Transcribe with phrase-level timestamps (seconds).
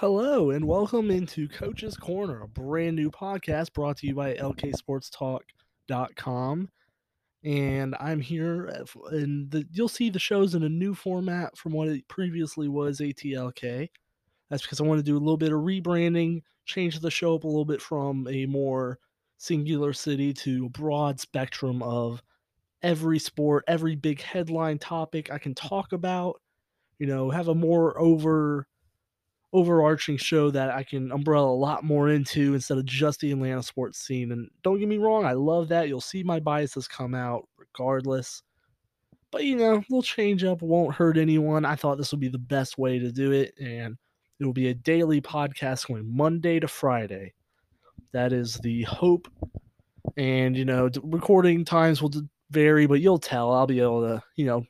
[0.00, 6.68] Hello and welcome into Coach's Corner, a brand new podcast brought to you by lksportstalk.com.
[7.42, 11.88] And I'm here, uh, and you'll see the shows in a new format from what
[11.88, 13.88] it previously was ATLK.
[14.48, 17.42] That's because I want to do a little bit of rebranding, change the show up
[17.42, 19.00] a little bit from a more
[19.36, 22.22] singular city to a broad spectrum of
[22.84, 26.40] every sport, every big headline topic I can talk about.
[27.00, 28.68] You know, have a more over
[29.52, 33.62] overarching show that I can umbrella a lot more into instead of just the Atlanta
[33.62, 34.32] sports scene.
[34.32, 35.88] And don't get me wrong, I love that.
[35.88, 38.42] You'll see my biases come out regardless.
[39.30, 41.64] But you know, little change up won't hurt anyone.
[41.64, 43.96] I thought this would be the best way to do it, and
[44.40, 47.34] it will be a daily podcast going Monday to Friday.
[48.12, 49.28] That is the hope.
[50.16, 52.12] And you know, recording times will
[52.50, 53.52] vary, but you'll tell.
[53.52, 54.64] I'll be able to, you know,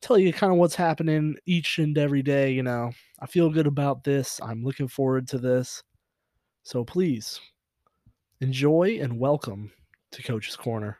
[0.00, 2.52] tell you kind of what's happening each and every day.
[2.52, 4.40] You know, I feel good about this.
[4.42, 5.82] I'm looking forward to this.
[6.62, 7.40] So please
[8.40, 9.72] enjoy and welcome
[10.12, 10.98] to Coach's Corner.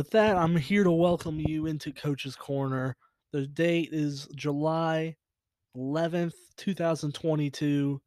[0.00, 2.96] With that, I'm here to welcome you into Coach's Corner.
[3.32, 5.14] The date is July
[5.76, 8.00] 11th, 2022.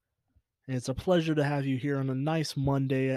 [0.68, 3.16] And it's a pleasure to have you here on a nice Monday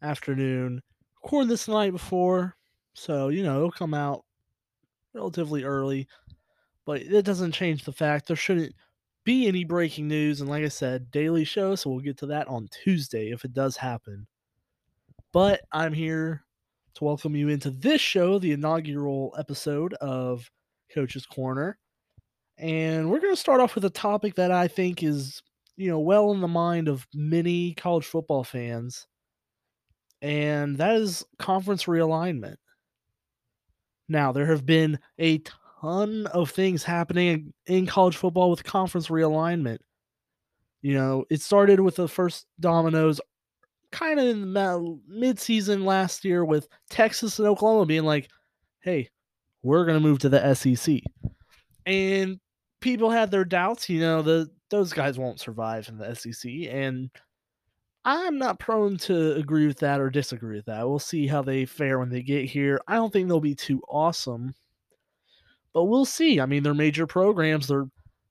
[0.00, 0.80] afternoon.
[1.22, 2.56] Recording this night before,
[2.94, 4.24] so you know it'll come out
[5.12, 6.08] relatively early,
[6.86, 8.74] but it doesn't change the fact there shouldn't
[9.24, 10.40] be any breaking news.
[10.40, 13.52] And like I said, daily show, so we'll get to that on Tuesday if it
[13.52, 14.26] does happen.
[15.34, 16.45] But I'm here
[16.96, 20.50] to welcome you into this show, the inaugural episode of
[20.94, 21.78] Coach's Corner.
[22.56, 25.42] And we're going to start off with a topic that I think is,
[25.76, 29.06] you know, well in the mind of many college football fans.
[30.22, 32.56] And that is conference realignment.
[34.08, 35.42] Now, there have been a
[35.82, 39.78] ton of things happening in college football with conference realignment.
[40.80, 43.20] You know, it started with the first dominoes
[43.92, 48.28] kind of in the mid-season last year with Texas and Oklahoma being like,
[48.80, 49.10] "Hey,
[49.62, 51.00] we're going to move to the SEC."
[51.84, 52.40] And
[52.80, 57.10] people had their doubts, you know, the those guys won't survive in the SEC and
[58.06, 60.88] I'm not prone to agree with that or disagree with that.
[60.88, 62.80] We'll see how they fare when they get here.
[62.86, 64.54] I don't think they'll be too awesome,
[65.72, 66.40] but we'll see.
[66.40, 67.66] I mean, they're major programs.
[67.66, 67.88] They're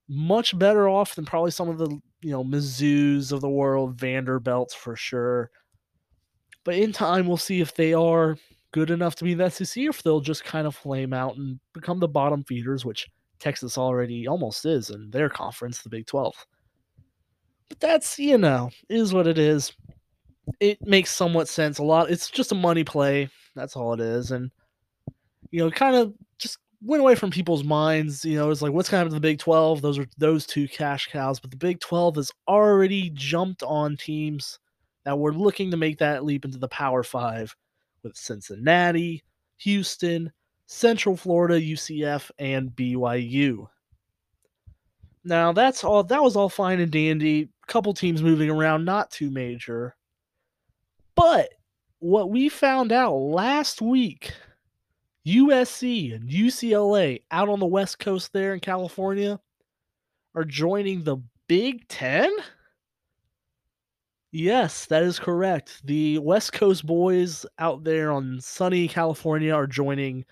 [0.08, 1.88] much better off than probably some of the,
[2.22, 5.50] you know, Mizzou's of the world, Vanderbilts for sure.
[6.64, 8.36] But in time, we'll see if they are
[8.72, 11.36] good enough to be in the SEC or if they'll just kind of flame out
[11.36, 13.08] and become the bottom feeders, which
[13.38, 16.34] Texas already almost is in their conference, the Big 12.
[17.68, 19.72] But that's, you know, is what it is.
[20.60, 21.78] It makes somewhat sense.
[21.78, 22.10] A lot.
[22.10, 23.28] It's just a money play.
[23.54, 24.30] That's all it is.
[24.30, 24.50] And,
[25.50, 26.14] you know, kind of
[26.82, 28.24] went away from people's minds.
[28.24, 29.82] You know, it's like, what's going to happen to the Big 12?
[29.82, 31.40] Those are those two cash cows.
[31.40, 34.58] But the Big 12 has already jumped on teams
[35.04, 37.54] that were looking to make that leap into the Power Five
[38.02, 39.22] with Cincinnati,
[39.58, 40.32] Houston,
[40.66, 43.68] Central Florida, UCF, and BYU.
[45.24, 47.48] Now that's all that was all fine and dandy.
[47.66, 49.96] Couple teams moving around, not too major.
[51.16, 51.48] But
[51.98, 54.32] what we found out last week,
[55.26, 59.40] USC and UCLA out on the West Coast there in California
[60.34, 61.16] are joining the
[61.48, 62.30] Big Ten?
[64.30, 65.80] Yes, that is correct.
[65.84, 70.24] The West Coast boys out there on sunny California are joining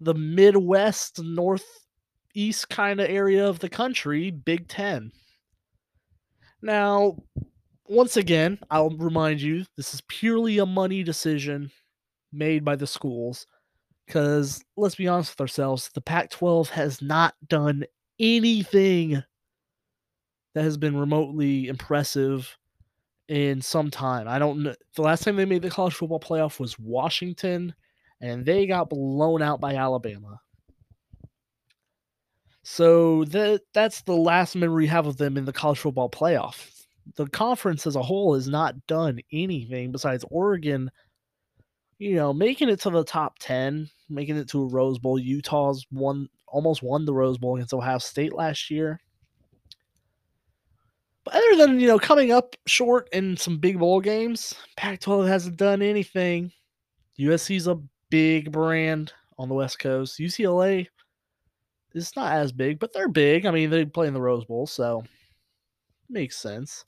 [0.00, 5.10] the Midwest, Northeast kind of area of the country, Big Ten.
[6.62, 7.16] Now,
[7.86, 11.70] once again, I'll remind you this is purely a money decision
[12.32, 13.46] made by the schools.
[14.06, 17.84] Because let's be honest with ourselves, the Pac 12 has not done
[18.20, 19.22] anything
[20.54, 22.56] that has been remotely impressive
[23.28, 24.28] in some time.
[24.28, 24.74] I don't know.
[24.94, 27.74] The last time they made the college football playoff was Washington,
[28.20, 30.40] and they got blown out by Alabama.
[32.62, 36.70] So that that's the last memory we have of them in the college football playoff.
[37.14, 40.90] The conference as a whole has not done anything besides Oregon,
[41.98, 45.18] you know, making it to the top 10, making it to a Rose Bowl.
[45.18, 49.00] Utah's won almost won the Rose Bowl against Ohio State last year.
[51.24, 55.26] But other than, you know, coming up short in some big bowl games, Pac 12
[55.26, 56.52] hasn't done anything.
[57.18, 57.80] USC's a
[58.10, 60.18] big brand, on the West Coast.
[60.18, 60.86] UCLA
[61.94, 63.46] is not as big, but they're big.
[63.46, 65.04] I mean, they play in the Rose Bowl, so
[66.08, 66.84] makes sense.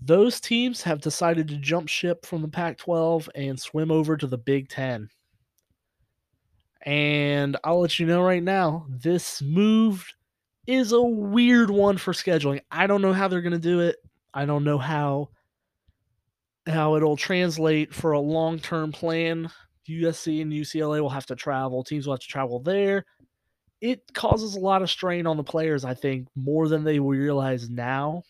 [0.00, 4.26] Those teams have decided to jump ship from the Pac 12 and swim over to
[4.26, 5.08] the Big Ten.
[6.84, 10.06] And I'll let you know right now, this move
[10.66, 12.60] is a weird one for scheduling.
[12.70, 13.96] I don't know how they're going to do it.
[14.34, 15.28] I don't know how
[16.66, 19.50] how it'll translate for a long-term plan.
[19.88, 21.82] USC and UCLA will have to travel.
[21.82, 23.04] Teams will have to travel there.
[23.80, 27.68] It causes a lot of strain on the players, I think, more than they realize
[27.68, 28.22] now.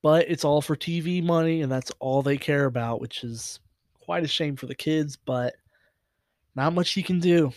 [0.00, 3.58] But it's all for TV money, and that's all they care about, which is
[4.00, 5.54] quite a shame for the kids, but
[6.54, 7.52] not much you can do.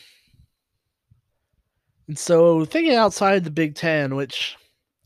[2.07, 4.55] And so, thinking outside the Big Ten, which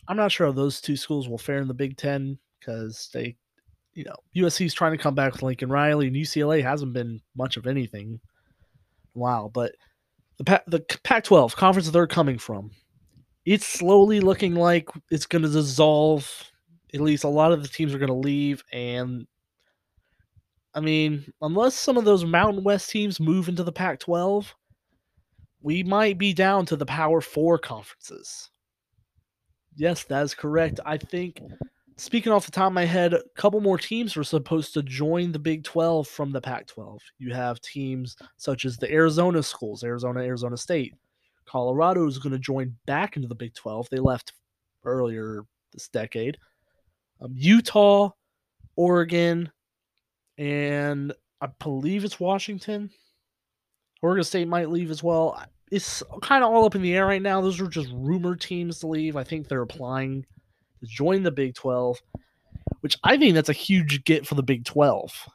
[0.07, 3.35] I'm not sure how those two schools will fare in the Big Ten because they,
[3.93, 7.21] you know, USC is trying to come back with Lincoln Riley, and UCLA hasn't been
[7.35, 8.19] much of anything.
[9.15, 9.73] Wow, but
[10.37, 12.71] the the Pac-12 conference they're coming from,
[13.45, 16.51] it's slowly looking like it's going to dissolve.
[16.93, 19.25] At least a lot of the teams are going to leave, and
[20.73, 24.53] I mean, unless some of those Mountain West teams move into the Pac-12
[25.61, 28.49] we might be down to the Power Four conferences.
[29.75, 30.79] Yes, that is correct.
[30.85, 31.41] I think,
[31.97, 35.31] speaking off the top of my head, a couple more teams were supposed to join
[35.31, 36.99] the Big 12 from the Pac 12.
[37.19, 40.95] You have teams such as the Arizona schools, Arizona, Arizona State.
[41.45, 43.87] Colorado is going to join back into the Big 12.
[43.89, 44.33] They left
[44.83, 45.43] earlier
[45.73, 46.37] this decade.
[47.21, 48.09] Um, Utah,
[48.75, 49.51] Oregon,
[50.37, 52.91] and I believe it's Washington.
[54.01, 55.43] Oregon State might leave as well.
[55.71, 57.41] It's kind of all up in the air right now.
[57.41, 59.15] Those are just rumored teams to leave.
[59.15, 60.25] I think they're applying
[60.79, 62.01] to join the Big 12,
[62.81, 65.29] which I think that's a huge get for the Big 12.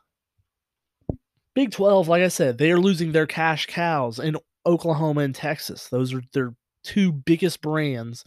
[1.54, 5.88] Big 12, like I said, they are losing their cash cows in Oklahoma and Texas.
[5.88, 8.25] Those are their two biggest brands,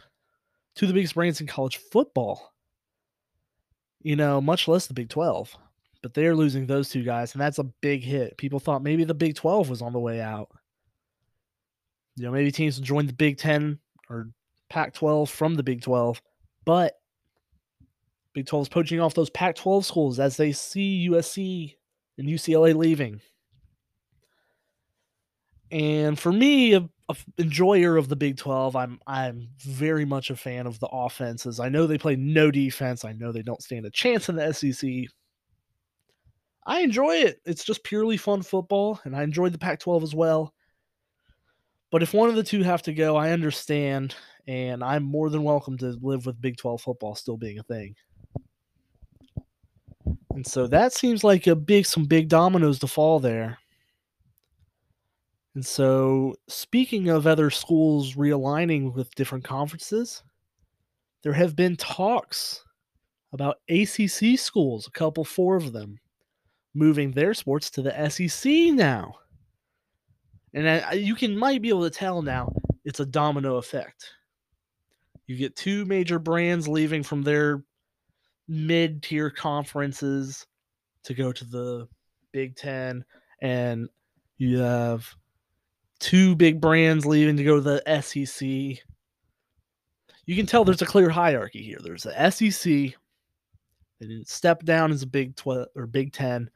[0.75, 2.53] two of the biggest brands in college football.
[4.01, 5.55] You know, much less the Big 12
[6.01, 8.37] but they're losing those two guys, and that's a big hit.
[8.37, 10.49] People thought maybe the Big 12 was on the way out.
[12.15, 13.79] You know, maybe teams will join the Big 10
[14.09, 14.29] or
[14.69, 16.21] Pac 12 from the Big 12,
[16.65, 16.93] but
[18.33, 21.75] Big 12 is poaching off those Pac 12 schools as they see USC
[22.17, 23.21] and UCLA leaving.
[25.71, 30.35] And for me, a, a, enjoyer of the Big 12, I'm I'm very much a
[30.35, 31.59] fan of the offenses.
[31.59, 33.05] I know they play no defense.
[33.05, 34.89] I know they don't stand a chance in the SEC,
[36.65, 37.41] I enjoy it.
[37.45, 40.53] It's just purely fun football, and I enjoyed the Pac 12 as well.
[41.91, 44.15] But if one of the two have to go, I understand,
[44.47, 47.95] and I'm more than welcome to live with Big 12 football still being a thing.
[50.31, 53.57] And so that seems like a big some big dominoes to fall there.
[55.55, 60.23] And so speaking of other schools realigning with different conferences,
[61.23, 62.63] there have been talks
[63.33, 65.99] about ACC schools, a couple four of them
[66.73, 69.15] moving their sports to the SEC now.
[70.53, 74.11] And you can might be able to tell now it's a domino effect.
[75.27, 77.63] You get two major brands leaving from their
[78.47, 80.47] mid-tier conferences
[81.03, 81.87] to go to the
[82.31, 83.05] Big 10
[83.41, 83.89] and
[84.37, 85.07] you have
[85.99, 88.47] two big brands leaving to go to the SEC.
[90.25, 91.79] You can tell there's a clear hierarchy here.
[91.81, 92.95] There's the SEC,
[93.99, 96.49] and step down is a Big 12 or Big 10,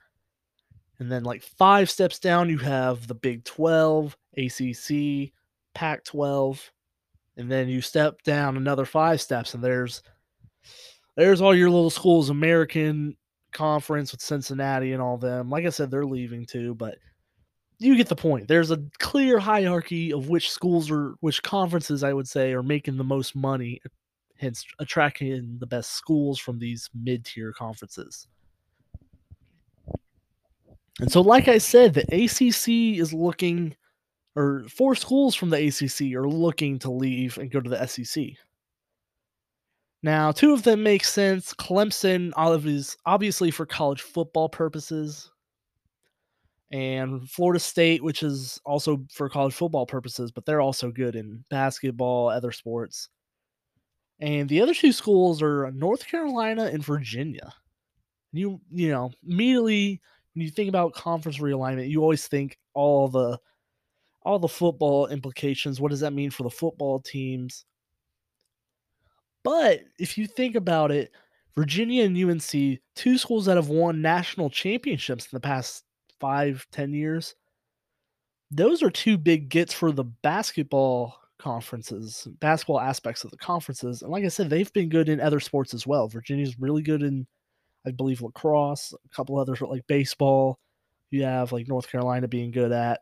[1.00, 5.32] and then, like five steps down, you have the Big 12, ACC,
[5.74, 6.72] Pac 12.
[7.36, 10.04] And then you step down another five steps, and there's
[11.16, 13.16] there's all your little schools, American
[13.54, 15.50] Conference with Cincinnati and all them.
[15.50, 16.98] Like I said, they're leaving too, but
[17.80, 18.48] you get the point.
[18.48, 22.98] There's a clear hierarchy of which schools are, which conferences I would say are making
[22.98, 23.82] the most money,
[24.38, 28.28] hence attracting the best schools from these mid tier conferences.
[31.00, 33.76] And so, like I said, the ACC is looking,
[34.36, 38.26] or four schools from the ACC are looking to leave and go to the SEC.
[40.04, 41.54] Now, two of them make sense.
[41.54, 42.32] Clemson,
[43.06, 45.32] obviously for college football purposes,
[46.74, 51.46] and Florida State, which is also for college football purposes, but they're also good in
[51.52, 53.10] basketball, other sports.
[54.20, 57.54] And the other two schools are North Carolina and Virginia.
[58.32, 60.02] You you know immediately
[60.34, 63.38] when you think about conference realignment, you always think all the
[64.24, 65.82] all the football implications.
[65.82, 67.66] What does that mean for the football teams?
[69.44, 71.12] But if you think about it,
[71.56, 75.84] Virginia and UNC, two schools that have won national championships in the past
[76.20, 77.36] five, ten years,
[78.50, 84.02] those are two big gets for the basketball conferences, basketball aspects of the conferences.
[84.02, 86.08] And like I said, they've been good in other sports as well.
[86.08, 87.28] Virginia's really good in,
[87.86, 90.60] I believe, lacrosse, a couple others like baseball.
[91.12, 93.02] You have like North Carolina being good at.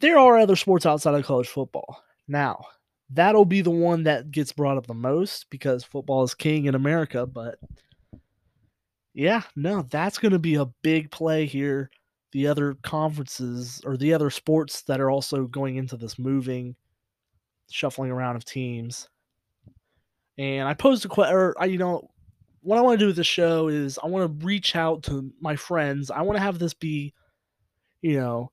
[0.00, 2.02] There are other sports outside of college football.
[2.26, 2.64] Now,
[3.10, 6.74] that'll be the one that gets brought up the most because football is king in
[6.74, 7.26] America.
[7.26, 7.58] But
[9.12, 11.90] yeah, no, that's going to be a big play here.
[12.32, 16.74] The other conferences or the other sports that are also going into this moving,
[17.70, 19.08] shuffling around of teams.
[20.36, 22.10] And I posed a question, or I, you know,
[22.64, 25.30] what I want to do with this show is I want to reach out to
[25.38, 26.10] my friends.
[26.10, 27.12] I want to have this be,
[28.00, 28.50] you know,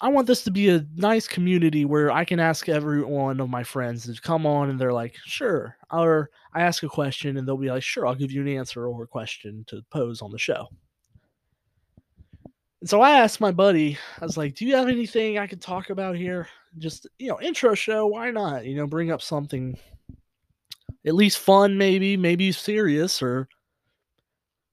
[0.00, 3.50] I want this to be a nice community where I can ask every one of
[3.50, 5.76] my friends to come on and they're like, sure.
[5.90, 8.86] Or I ask a question and they'll be like, sure, I'll give you an answer
[8.86, 10.68] or a question to pose on the show.
[12.80, 15.60] And so I asked my buddy, I was like, do you have anything I could
[15.60, 16.48] talk about here?
[16.78, 18.64] Just, you know, intro show, why not?
[18.64, 19.76] You know, bring up something
[21.06, 23.48] at least fun, maybe, maybe serious, or,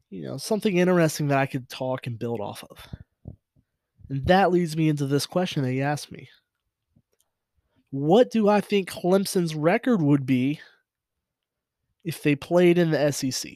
[0.10, 2.88] you know, something interesting that I could talk and build off of.
[4.10, 6.30] And that leads me into this question that he asked me.
[7.90, 10.60] What do I think Clemson's record would be
[12.04, 13.54] if they played in the SEC?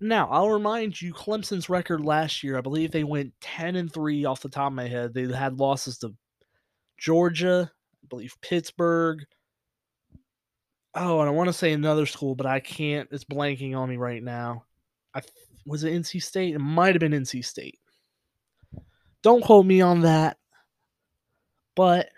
[0.00, 4.24] Now, I'll remind you Clemson's record last year, I believe they went 10 and 3
[4.24, 5.12] off the top of my head.
[5.12, 6.14] They had losses to
[6.98, 7.70] Georgia,
[8.02, 9.24] I believe Pittsburgh.
[10.94, 13.08] Oh, and I want to say another school, but I can't.
[13.12, 14.64] It's blanking on me right now.
[15.14, 15.22] I
[15.66, 16.54] was it NC State?
[16.54, 17.78] It might have been NC State.
[19.22, 20.38] Don't quote me on that.
[21.76, 22.08] But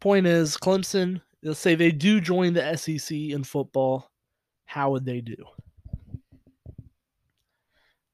[0.00, 4.10] point is, Clemson, let's say they do join the SEC in football,
[4.66, 5.36] how would they do?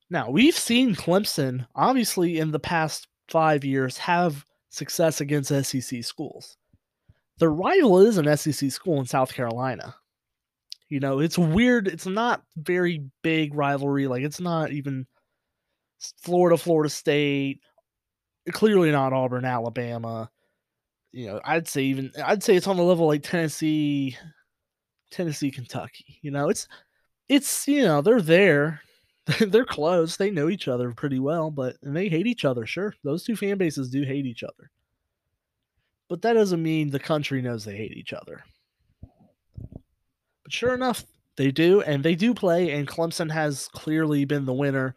[0.08, 6.56] Now, we've seen Clemson, obviously, in the past five years, have success against SEC schools.
[7.40, 9.96] The rival is an SEC school in South Carolina.
[10.90, 11.88] You know, it's weird.
[11.88, 14.06] It's not very big rivalry.
[14.06, 15.06] Like it's not even
[16.22, 17.60] Florida, Florida State.
[18.52, 20.30] Clearly not Auburn, Alabama.
[21.12, 24.18] You know, I'd say even I'd say it's on the level like Tennessee,
[25.10, 26.18] Tennessee, Kentucky.
[26.20, 26.68] You know, it's
[27.30, 28.82] it's you know they're there,
[29.40, 30.16] they're close.
[30.16, 32.66] They know each other pretty well, but and they hate each other.
[32.66, 34.70] Sure, those two fan bases do hate each other,
[36.10, 38.42] but that doesn't mean the country knows they hate each other.
[40.42, 41.04] But sure enough,
[41.36, 44.96] they do, and they do play, and Clemson has clearly been the winner,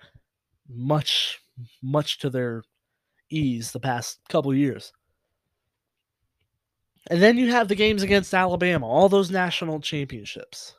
[0.68, 1.40] much,
[1.84, 2.64] much to their
[3.30, 4.92] ease the past couple years.
[7.12, 10.76] And then you have the games against Alabama, all those national championships.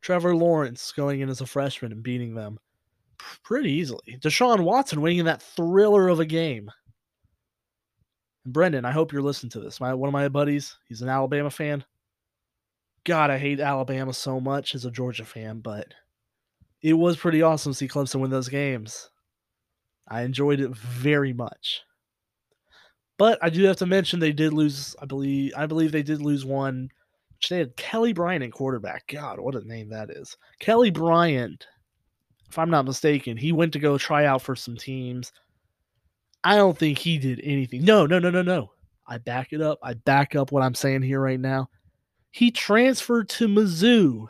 [0.00, 2.58] Trevor Lawrence going in as a freshman and beating them
[3.42, 4.18] pretty easily.
[4.20, 6.70] Deshaun Watson winning that thriller of a game.
[8.44, 9.80] And Brendan, I hope you're listening to this.
[9.80, 11.84] My one of my buddies, he's an Alabama fan.
[13.04, 15.92] God, I hate Alabama so much as a Georgia fan, but
[16.82, 19.10] it was pretty awesome to see Clemson win those games.
[20.08, 21.82] I enjoyed it very much.
[23.16, 26.20] But I do have to mention they did lose, I believe I believe they did
[26.20, 26.88] lose one.
[27.36, 29.06] Which they had Kelly Bryant in quarterback.
[29.08, 30.36] God, what a name that is.
[30.60, 31.66] Kelly Bryant,
[32.48, 35.32] if I'm not mistaken, he went to go try out for some teams.
[36.44, 37.84] I don't think he did anything.
[37.84, 38.70] No, no, no, no, no.
[39.06, 39.78] I back it up.
[39.82, 41.68] I back up what I'm saying here right now.
[42.30, 44.26] He transferred to Mizzou.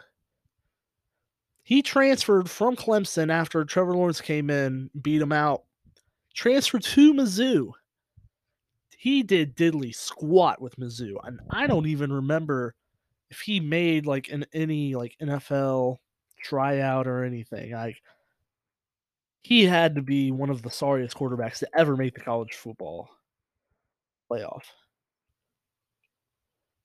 [1.63, 5.65] He transferred from Clemson after Trevor Lawrence came in, beat him out.
[6.35, 7.73] Transferred to Mizzou.
[8.97, 12.75] He did diddly squat with Mizzou, and I don't even remember
[13.31, 15.97] if he made like an any like NFL
[16.43, 17.73] tryout or anything.
[17.73, 18.01] Like
[19.45, 23.09] he had to be one of the sorriest quarterbacks to ever make the college football
[24.31, 24.63] playoff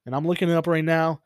[0.09, 1.21] and I'm looking it up right now.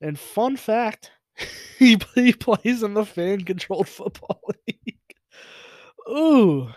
[0.00, 1.10] And fun fact,
[1.78, 4.96] he, he plays in the fan controlled football league.
[6.08, 6.68] Ooh.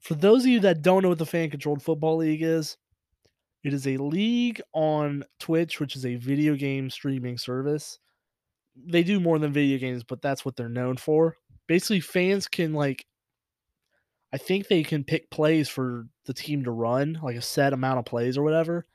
[0.00, 2.76] For those of you that don't know what the fan controlled football league is,
[3.64, 7.98] it is a league on Twitch, which is a video game streaming service.
[8.76, 11.34] They do more than video games, but that's what they're known for.
[11.68, 13.06] Basically, fans can like
[14.32, 17.98] I think they can pick plays for the team to run, like a set amount
[17.98, 18.86] of plays or whatever.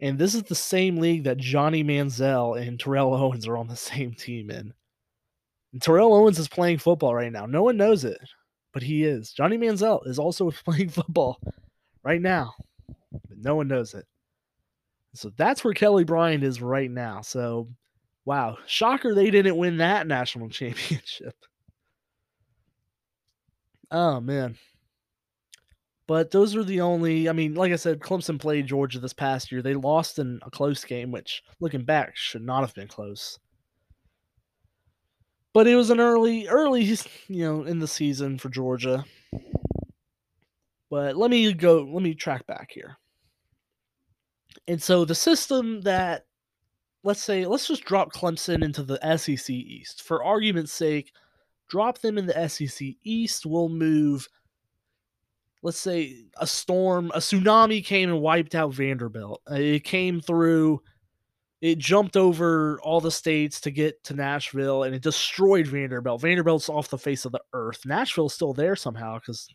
[0.00, 3.76] And this is the same league that Johnny Manziel and Terrell Owens are on the
[3.76, 4.72] same team in.
[5.72, 7.46] And Terrell Owens is playing football right now.
[7.46, 8.18] No one knows it,
[8.72, 9.32] but he is.
[9.32, 11.38] Johnny Manziel is also playing football
[12.02, 12.54] right now,
[12.86, 14.06] but no one knows it.
[15.14, 17.22] So that's where Kelly Bryant is right now.
[17.22, 17.68] So,
[18.26, 21.34] wow, shocker they didn't win that national championship.
[23.90, 24.56] Oh man.
[26.06, 27.28] But those are the only.
[27.28, 29.60] I mean, like I said, Clemson played Georgia this past year.
[29.60, 33.38] They lost in a close game, which, looking back, should not have been close.
[35.52, 36.82] But it was an early, early,
[37.28, 39.04] you know, in the season for Georgia.
[40.90, 41.82] But let me go.
[41.82, 42.98] Let me track back here.
[44.68, 46.26] And so the system that,
[47.02, 51.12] let's say, let's just drop Clemson into the SEC East for argument's sake.
[51.68, 53.46] Drop them in the SEC East.
[53.46, 54.28] We'll move
[55.66, 59.42] let's say a storm, a tsunami came and wiped out Vanderbilt.
[59.50, 60.80] Uh, it came through,
[61.60, 66.20] it jumped over all the states to get to Nashville and it destroyed Vanderbilt.
[66.20, 67.84] Vanderbilt's off the face of the earth.
[67.84, 69.48] Nashville's still there somehow because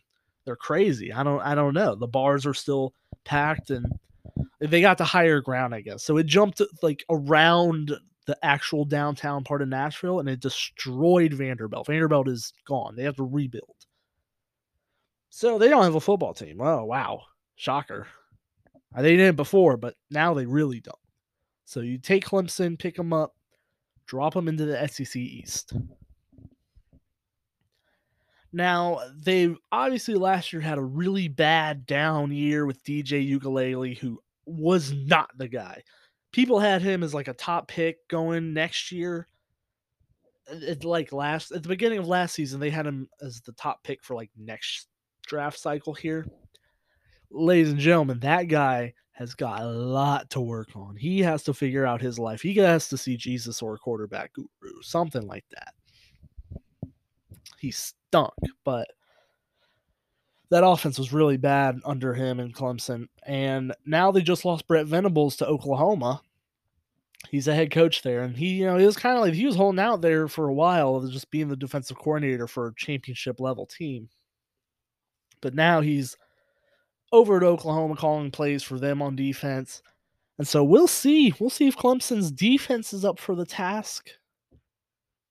[0.44, 1.12] they're crazy.
[1.14, 1.94] I don't I don't know.
[1.94, 2.92] The bars are still
[3.24, 3.86] packed and
[4.60, 6.02] they got the higher ground, I guess.
[6.02, 11.86] So it jumped like around the actual downtown part of Nashville and it destroyed Vanderbilt.
[11.86, 12.94] Vanderbilt is gone.
[12.94, 13.76] They have to rebuild.
[15.30, 16.60] So they don't have a football team.
[16.60, 17.22] Oh, wow.
[17.56, 18.06] Shocker.
[18.94, 20.94] Uh, they didn't before, but now they really don't.
[21.64, 23.34] So you take Clemson, pick them up,
[24.06, 25.72] drop them into the SEC East.
[28.52, 34.20] Now, they obviously last year had a really bad down year with DJ Uiagalelei, who
[34.44, 35.82] was not the guy.
[36.32, 39.28] People had him as like a top pick going next year.
[40.48, 43.82] It, like last at the beginning of last season, they had him as the top
[43.84, 44.88] pick for like next
[45.26, 46.26] draft cycle here.
[47.30, 50.96] Ladies and gentlemen, that guy has got a lot to work on.
[50.96, 52.42] He has to figure out his life.
[52.42, 55.74] He has to see Jesus or a quarterback guru, something like that.
[57.58, 58.32] He stunk,
[58.64, 58.88] but
[60.52, 63.06] that offense was really bad under him in Clemson.
[63.24, 66.20] And now they just lost Brent Venables to Oklahoma.
[67.30, 69.46] He's a head coach there, and he, you know, he was kind of like he
[69.46, 72.74] was holding out there for a while, of just being the defensive coordinator for a
[72.74, 74.10] championship level team.
[75.40, 76.18] But now he's
[77.12, 79.82] over at Oklahoma calling plays for them on defense.
[80.36, 81.32] And so we'll see.
[81.38, 84.10] We'll see if Clemson's defense is up for the task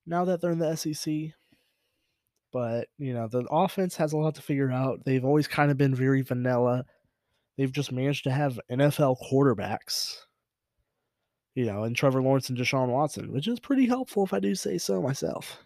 [0.08, 1.34] now that they're in the SEC.
[2.52, 5.04] But, you know, the offense has a lot to figure out.
[5.06, 6.86] They've always kind of been very vanilla.
[7.58, 10.18] They've just managed to have NFL quarterbacks,
[11.56, 14.56] you know, and Trevor Lawrence and Deshaun Watson, which is pretty helpful if I do
[14.56, 15.64] say so myself.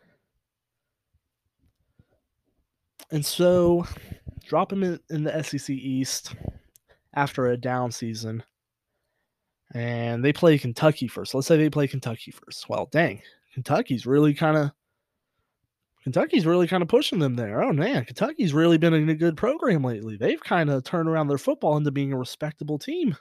[3.11, 3.85] And so
[4.45, 6.35] drop him in, in the SEC East
[7.13, 8.43] after a down season.
[9.73, 11.33] And they play Kentucky first.
[11.33, 12.69] Let's say they play Kentucky first.
[12.69, 13.21] Well, dang,
[13.53, 14.71] Kentucky's really kind of
[16.05, 17.63] Kentucky's really kind of pushing them there.
[17.63, 20.17] Oh man, Kentucky's really been in a good program lately.
[20.17, 23.17] They've kind of turned around their football into being a respectable team.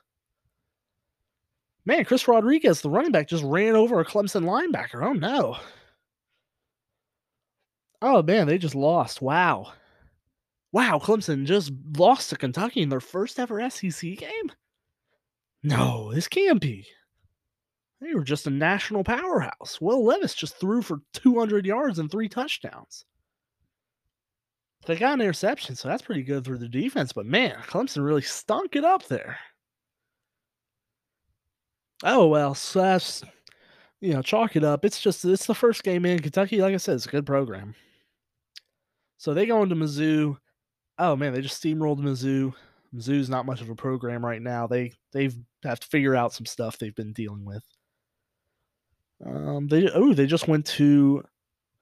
[1.87, 5.03] Man, Chris Rodriguez, the running back, just ran over a Clemson linebacker.
[5.03, 5.57] Oh no.
[8.03, 9.23] Oh man, they just lost.
[9.23, 9.73] Wow.
[10.71, 14.53] Wow, Clemson just lost to Kentucky in their first ever SEC game?
[15.63, 16.87] No, this can't be.
[18.05, 19.81] They were just a national powerhouse.
[19.81, 23.07] Will Levis just threw for 200 yards and three touchdowns.
[24.85, 27.15] They got an interception, so that's pretty good through the defense.
[27.15, 29.39] But man, Clemson really stunk it up there.
[32.03, 33.25] Oh well, so that's
[34.03, 34.85] you know, chalk it up.
[34.85, 36.61] It's just it's the first game in Kentucky.
[36.61, 37.75] Like I said, it's a good program.
[39.17, 40.37] So they go into Mizzou.
[40.99, 42.53] Oh man, they just steamrolled Mizzou.
[42.95, 44.67] Mizzou's not much of a program right now.
[44.67, 47.65] They they've have to figure out some stuff they've been dealing with.
[49.25, 51.23] Um, they oh they just went to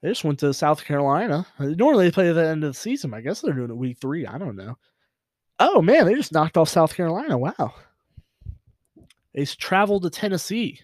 [0.03, 1.47] they just went to South Carolina.
[1.59, 3.15] Normally they play at the end of the season.
[3.15, 4.27] I guess they're doing it week three.
[4.27, 4.77] I don't know.
[5.59, 7.39] Oh man, they just knocked off South Carolina.
[7.39, 7.75] Wow.
[9.35, 10.81] They traveled to Tennessee.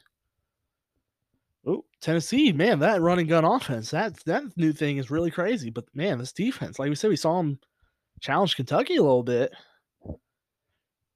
[1.67, 5.71] Oh, Tennessee, man, that running gun offense, that that new thing is really crazy.
[5.71, 7.59] But man, this defense, like we said, we saw them
[8.21, 9.53] challenge Kentucky a little bit.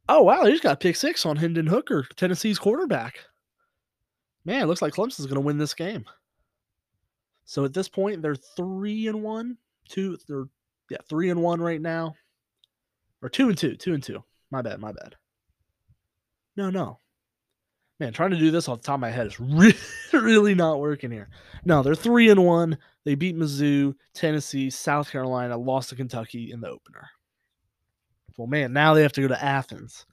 [0.09, 3.21] Oh wow, they just got pick six on Hendon Hooker, Tennessee's quarterback.
[4.45, 6.05] Man, it looks like Clemson's going to win this game.
[7.45, 9.57] So at this point, they're three and one,
[9.89, 10.17] two.
[10.29, 10.45] They're
[10.91, 12.15] yeah, three and one right now,
[13.23, 14.23] or two and two, two and two.
[14.51, 15.17] My bad, my bad.
[16.57, 16.99] No, no,
[18.03, 19.77] man, trying to do this off the top of my head is really,
[20.13, 21.29] really not working here.
[21.65, 22.77] No, they're three and one.
[23.05, 27.09] They beat Mizzou, Tennessee, South Carolina, lost to Kentucky in the opener.
[28.37, 30.05] Well, man, now they have to go to Athens.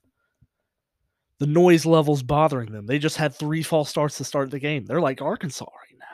[1.39, 2.85] The noise level's bothering them.
[2.85, 4.85] They just had three false starts to start the game.
[4.85, 6.05] They're like Arkansas right now.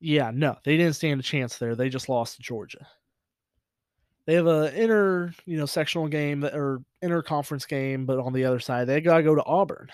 [0.00, 1.76] Yeah, no, they didn't stand a chance there.
[1.76, 2.86] They just lost to Georgia.
[4.26, 8.32] They have a inner, you know, sectional game that, or inter conference game, but on
[8.32, 9.88] the other side, they got to go to Auburn.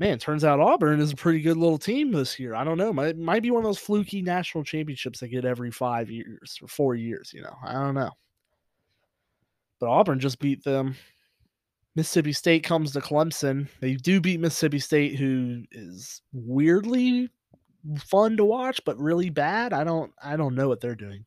[0.00, 2.56] Man, turns out Auburn is a pretty good little team this year.
[2.56, 2.92] I don't know.
[2.92, 6.66] Might might be one of those fluky national championships they get every five years or
[6.66, 7.32] four years.
[7.32, 8.10] You know, I don't know.
[9.78, 10.96] But Auburn just beat them.
[11.94, 13.68] Mississippi State comes to Clemson.
[13.80, 17.28] They do beat Mississippi State, who is weirdly
[17.98, 19.72] fun to watch, but really bad.
[19.72, 21.24] I don't I don't know what they're doing.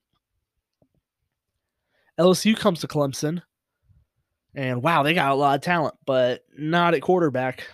[2.19, 3.41] LSU comes to Clemson.
[4.55, 7.67] And wow, they got a lot of talent, but not at quarterback.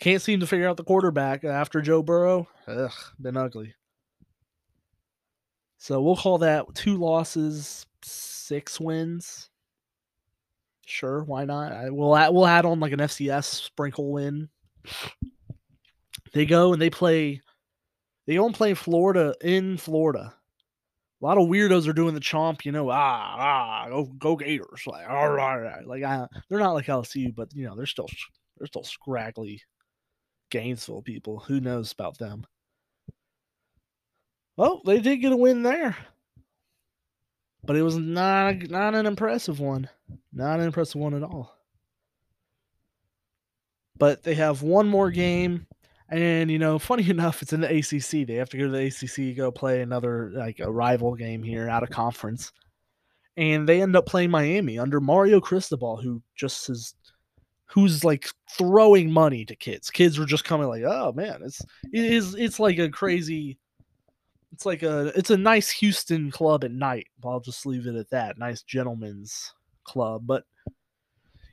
[0.00, 2.48] Can't seem to figure out the quarterback after Joe Burrow.
[2.66, 3.74] Ugh, been ugly.
[5.78, 9.50] So we'll call that two losses, six wins.
[10.86, 11.72] Sure, why not?
[11.72, 14.48] I, we'll add, we'll add on like an FCS sprinkle win.
[16.32, 17.42] They go and they play.
[18.26, 20.32] They don't play Florida in Florida.
[21.20, 22.88] A lot of weirdos are doing the chomp, you know.
[22.90, 24.86] Ah, ah, go, go Gators!
[24.86, 28.08] Like, all right, like I, they're not like LSU, but you know they're still
[28.56, 29.60] they're still scraggly
[30.50, 31.40] Gainesville people.
[31.40, 32.46] Who knows about them?
[34.56, 35.96] Well, they did get a win there,
[37.66, 39.88] but it was not not an impressive one.
[40.32, 41.54] Not an impressive one at all.
[43.98, 45.66] But they have one more game,
[46.08, 48.26] and you know, funny enough, it's in the ACC.
[48.26, 51.68] They have to go to the ACC, go play another like a rival game here
[51.68, 52.52] out of conference,
[53.36, 56.94] and they end up playing Miami under Mario Cristobal, who just is
[57.66, 59.90] who's like throwing money to kids.
[59.90, 61.60] Kids were just coming like, oh man, it's
[61.92, 63.58] it is it's like a crazy
[64.52, 67.08] it's like a it's a nice Houston club at night.
[67.24, 68.38] I'll just leave it at that.
[68.38, 69.52] Nice gentleman's
[69.84, 70.44] club, but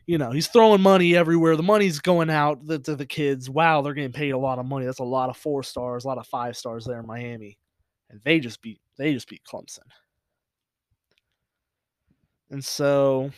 [0.06, 1.56] you know he's throwing money everywhere.
[1.56, 3.50] The money's going out to, to the kids.
[3.50, 4.86] Wow, they're getting paid a lot of money.
[4.86, 7.58] That's a lot of four stars, a lot of five stars there in Miami,
[8.10, 9.80] and they just beat they just beat Clemson.
[12.50, 13.32] And so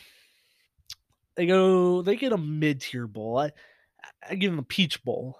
[1.36, 3.38] they go they get a mid tier bowl.
[3.38, 3.52] I,
[4.28, 5.38] I give them a Peach Bowl.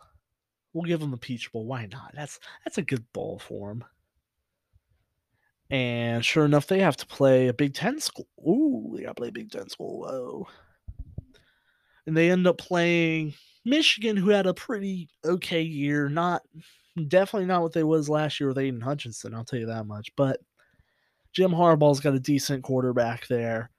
[0.72, 1.64] We'll give them the Peach Bowl.
[1.64, 2.12] Why not?
[2.14, 3.84] That's that's a good bowl for them.
[5.70, 8.28] And sure enough, they have to play a Big Ten school.
[8.46, 10.00] Ooh, they got to play Big Ten school.
[10.00, 10.46] Whoa.
[12.06, 16.08] And they end up playing Michigan, who had a pretty okay year.
[16.08, 16.42] Not
[17.08, 19.34] definitely not what they was last year with Aidan Hutchinson.
[19.34, 20.10] I'll tell you that much.
[20.16, 20.40] But
[21.32, 23.70] Jim Harbaugh's got a decent quarterback there,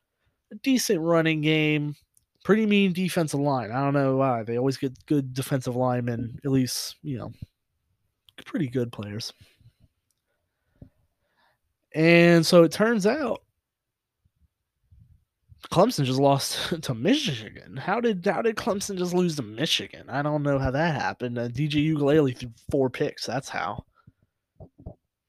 [0.52, 1.95] a decent running game,
[2.43, 3.71] pretty mean defensive line.
[3.71, 6.38] I don't know why they always get good defensive linemen.
[6.45, 7.32] At least you know,
[8.45, 9.34] pretty good players.
[11.95, 13.41] And so it turns out
[15.71, 17.78] Clemson just lost to Michigan.
[17.78, 20.10] How did how did Clemson just lose to Michigan?
[20.10, 21.38] I don't know how that happened.
[21.38, 23.26] Uh, DJ Uiagalelei threw four picks.
[23.26, 23.84] That's how.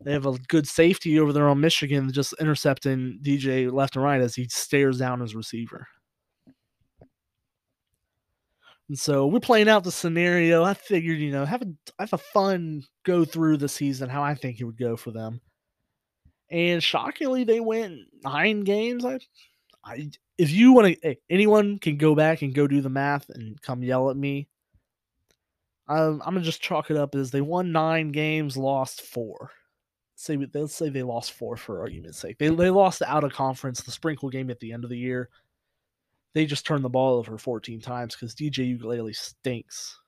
[0.05, 4.21] They have a good safety over there on Michigan, just intercepting DJ left and right
[4.21, 5.88] as he stares down his receiver.
[8.88, 10.62] And so we're playing out the scenario.
[10.62, 11.66] I figured, you know, have a
[11.99, 15.40] have a fun go through the season, how I think it would go for them
[16.50, 19.04] and shockingly, they went nine games.
[19.04, 19.18] I,
[19.84, 23.28] I if you want to, hey, anyone can go back and go do the math
[23.30, 24.48] and come yell at me.
[25.88, 29.50] I'm gonna just chalk it up as they won nine games, lost four.
[30.16, 32.38] Say let's say they lost four for argument's sake.
[32.38, 35.30] They they lost out of conference, the sprinkle game at the end of the year.
[36.34, 39.98] They just turned the ball over 14 times because DJ Uiagalelei stinks.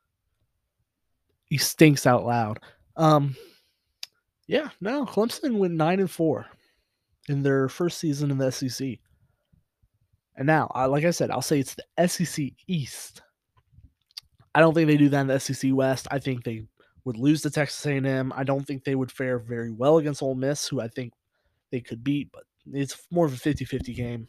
[1.45, 2.61] He stinks out loud.
[2.97, 3.35] Um,
[4.51, 6.45] yeah, no, Clemson went nine and four
[7.29, 8.99] in their first season in the SEC.
[10.35, 13.23] And now, like I said, I'll say it's the SEC East.
[14.53, 16.09] I don't think they do that in the SEC West.
[16.11, 16.65] I think they
[17.05, 18.33] would lose to Texas A&M.
[18.35, 21.13] I don't think they would fare very well against Ole Miss, who I think
[21.71, 24.27] they could beat, but it's more of a 50-50 game.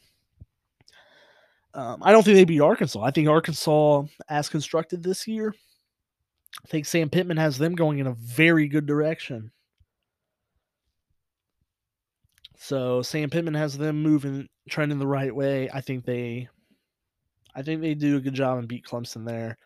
[1.73, 3.01] Um, I don't think they beat Arkansas.
[3.01, 5.55] I think Arkansas, as constructed this year,
[6.63, 9.51] I think Sam Pittman has them going in a very good direction.
[12.63, 15.67] So Sam Pittman has them moving, trending the right way.
[15.73, 16.47] I think they,
[17.55, 19.57] I think they do a good job and beat Clemson there.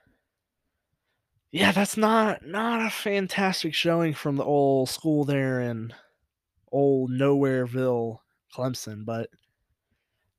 [1.51, 5.93] Yeah, that's not not a fantastic showing from the old school there in
[6.71, 8.19] old Nowhereville,
[8.55, 9.29] Clemson, but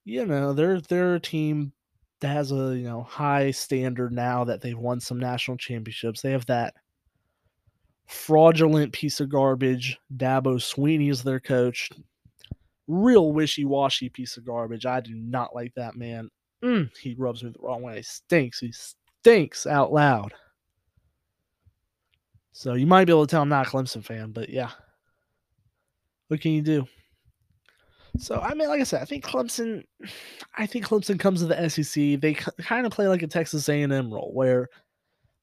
[0.06, 1.74] you know they're they're a team
[2.20, 6.22] that has a you know high standard now that they've won some national championships.
[6.22, 6.72] They have that
[8.06, 9.98] fraudulent piece of garbage.
[10.16, 11.90] Dabo Swinney is their coach
[12.88, 14.86] real wishy-washy piece of garbage.
[14.86, 16.30] I do not like that man.
[16.64, 17.96] Mm, he rubs me the wrong way.
[17.96, 18.60] He stinks.
[18.60, 20.32] He stinks out loud.
[22.52, 24.70] So you might be able to tell I'm not a Clemson fan, but yeah.
[26.28, 26.86] What can you do?
[28.18, 29.84] So I mean, like I said, I think Clemson.
[30.56, 32.20] I think Clemson comes to the SEC.
[32.20, 34.68] They kind of play like a Texas A&M role, where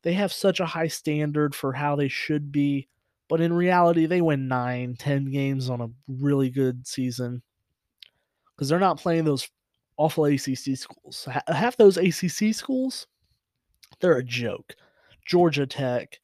[0.02, 2.90] they have such a high standard for how they should be,
[3.30, 7.42] but in reality, they win nine, ten games on a really good season
[8.56, 9.50] because they're not playing those
[9.98, 11.28] awful ACC schools.
[11.48, 13.08] Half those ACC schools,
[14.00, 14.76] they're a joke.
[15.26, 16.20] Georgia Tech,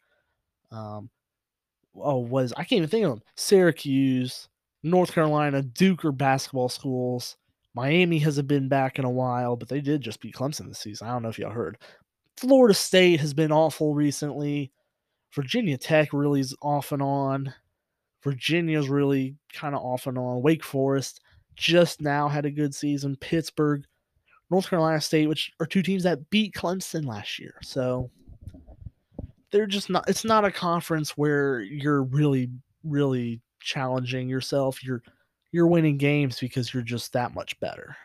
[0.71, 1.09] um,
[1.95, 3.23] oh, was I can't even think of them.
[3.35, 4.49] Syracuse,
[4.83, 7.37] North Carolina, Duke are basketball schools.
[7.75, 11.07] Miami hasn't been back in a while, but they did just beat Clemson this season.
[11.07, 11.77] I don't know if y'all heard.
[12.37, 14.71] Florida State has been awful recently.
[15.33, 17.53] Virginia Tech really is off and on.
[18.23, 20.41] Virginia's really kind of off and on.
[20.41, 21.21] Wake Forest
[21.55, 23.15] just now had a good season.
[23.17, 23.83] Pittsburgh,
[24.49, 27.55] North Carolina State, which are two teams that beat Clemson last year.
[27.61, 28.09] So
[29.51, 32.49] they're just not it's not a conference where you're really
[32.83, 34.83] really challenging yourself.
[34.83, 35.03] You're
[35.51, 37.95] you're winning games because you're just that much better.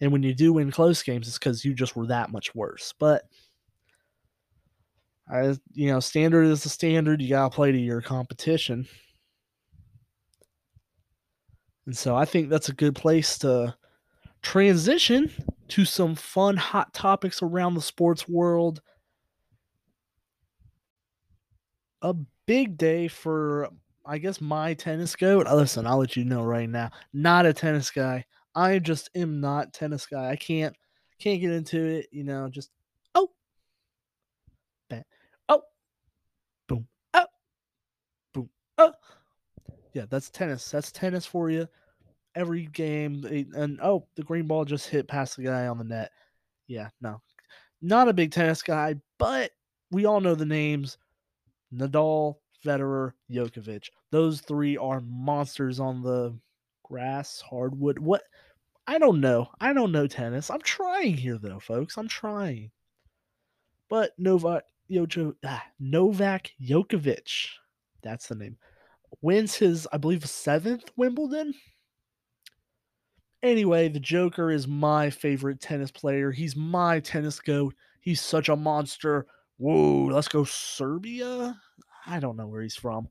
[0.00, 2.94] And when you do win close games, it's because you just were that much worse.
[2.98, 3.24] But
[5.30, 7.20] I, you know, standard is the standard.
[7.20, 8.86] You gotta play to your competition.
[11.86, 13.74] And so I think that's a good place to
[14.42, 15.30] transition
[15.68, 18.80] to some fun hot topics around the sports world.
[22.02, 22.14] A
[22.46, 23.68] big day for
[24.04, 25.46] I guess my tennis goat.
[25.52, 26.90] Listen, I'll let you know right now.
[27.12, 28.24] Not a tennis guy.
[28.54, 30.30] I just am not tennis guy.
[30.30, 30.74] I can't
[31.18, 32.70] can't get into it, you know, just
[33.14, 33.30] oh
[34.88, 35.04] bam,
[35.48, 35.62] oh
[36.68, 37.26] boom, oh
[38.32, 38.92] boom, oh
[39.92, 40.70] yeah, that's tennis.
[40.70, 41.68] That's tennis for you.
[42.34, 43.24] Every game
[43.56, 46.10] and oh, the green ball just hit past the guy on the net.
[46.66, 47.20] Yeah, no.
[47.80, 49.50] Not a big tennis guy, but
[49.90, 50.98] we all know the names.
[51.74, 53.88] Nadal, Federer, Djokovic.
[54.10, 56.36] Those three are monsters on the
[56.82, 57.98] grass, hardwood.
[57.98, 58.22] What?
[58.86, 59.48] I don't know.
[59.60, 60.50] I don't know tennis.
[60.50, 61.96] I'm trying here, though, folks.
[61.98, 62.70] I'm trying.
[63.88, 64.64] But Novak,
[65.44, 67.48] ah, Novak Djokovic,
[68.02, 68.56] that's the name,
[69.22, 71.54] wins his, I believe, seventh Wimbledon.
[73.42, 76.32] Anyway, the Joker is my favorite tennis player.
[76.32, 77.74] He's my tennis goat.
[78.00, 79.26] He's such a monster.
[79.58, 81.56] Whoa, let's go Serbia.
[82.06, 83.08] I don't know where he's from.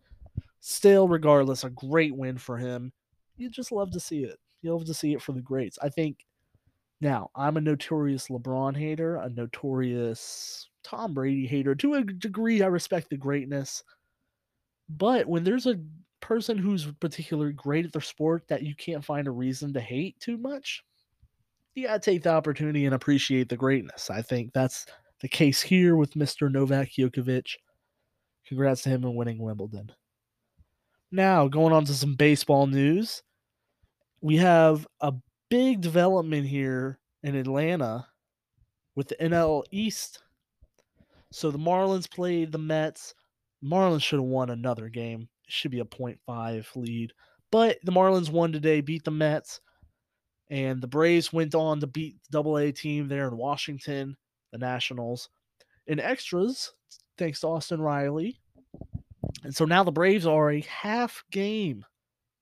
[0.59, 2.91] Still, regardless, a great win for him.
[3.37, 4.37] You just love to see it.
[4.61, 5.77] You love to see it for the greats.
[5.81, 6.25] I think
[6.99, 11.75] now I'm a notorious LeBron hater, a notorious Tom Brady hater.
[11.75, 13.83] To a degree, I respect the greatness.
[14.89, 15.79] But when there's a
[16.19, 20.19] person who's particularly great at their sport that you can't find a reason to hate
[20.19, 20.83] too much,
[21.75, 24.09] you gotta take the opportunity and appreciate the greatness.
[24.09, 24.85] I think that's
[25.21, 26.51] the case here with Mr.
[26.51, 27.55] Novak Djokovic.
[28.47, 29.91] Congrats to him on winning Wimbledon.
[31.11, 33.23] Now, going on to some baseball news.
[34.21, 35.13] We have a
[35.49, 38.07] big development here in Atlanta
[38.95, 40.23] with the NL East.
[41.31, 43.13] So the Marlins played the Mets.
[43.63, 45.29] Marlins should have won another game.
[45.45, 47.13] It should be a 0.5 lead.
[47.51, 49.61] But the Marlins won today, beat the Mets.
[50.49, 54.15] And the Braves went on to beat the double A team there in Washington,
[54.51, 55.29] the Nationals.
[55.87, 56.71] In extras,
[57.17, 58.39] thanks to Austin Riley.
[59.43, 61.85] And so now the Braves are a half game,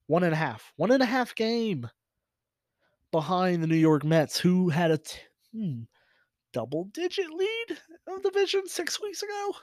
[0.08, 1.90] one and a half, one and a half game
[3.12, 5.20] behind the New York Mets, who had a t-
[5.54, 5.82] hmm,
[6.54, 9.56] double digit lead of the division six weeks ago.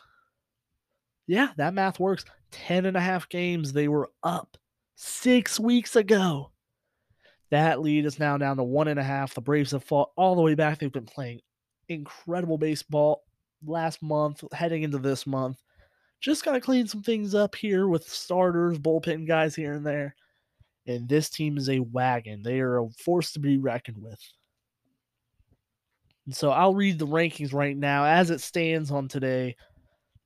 [1.27, 2.25] Yeah, that math works.
[2.51, 4.57] Ten and a half games they were up
[4.97, 6.51] six weeks ago.
[7.51, 9.35] That lead is now down to one and a half.
[9.35, 10.79] The Braves have fought all the way back.
[10.79, 11.41] They've been playing
[11.89, 13.25] incredible baseball
[13.65, 15.59] last month, heading into this month.
[16.21, 20.15] Just got to clean some things up here with starters, bullpen guys here and there.
[20.87, 22.43] And this team is a wagon.
[22.43, 24.21] They are a force to be reckoned with.
[26.27, 29.57] And so I'll read the rankings right now as it stands on today.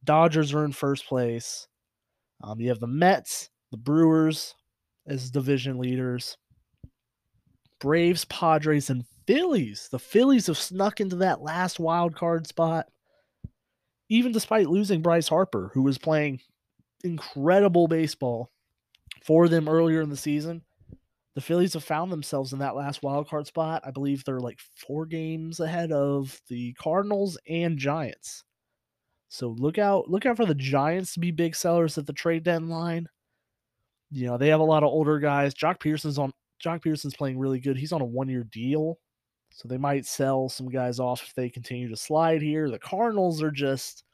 [0.07, 1.69] Dodgers are in first place.
[2.43, 4.55] Um, you have the Mets, the Brewers
[5.07, 6.39] as division leaders.
[7.79, 9.89] Braves, Padres, and Phillies.
[9.91, 12.87] The Phillies have snuck into that last wild card spot
[14.09, 16.41] even despite losing Bryce Harper, who was playing
[17.05, 18.51] incredible baseball
[19.25, 20.63] for them earlier in the season.
[21.35, 23.83] The Phillies have found themselves in that last wild card spot.
[23.85, 28.45] I believe they're like four games ahead of the Cardinals and Giants.
[29.29, 32.45] So look out, look out for the Giants to be big sellers at the trade
[32.45, 33.09] deadline.
[34.11, 35.55] You know, they have a lot of older guys.
[35.55, 36.33] Joc Pederson's on
[36.65, 37.77] Joc Pederson's playing really good.
[37.77, 38.99] He's on a one-year deal.
[39.51, 42.71] So they might sell some guys off if they continue to slide here.
[42.71, 44.05] The Cardinals are just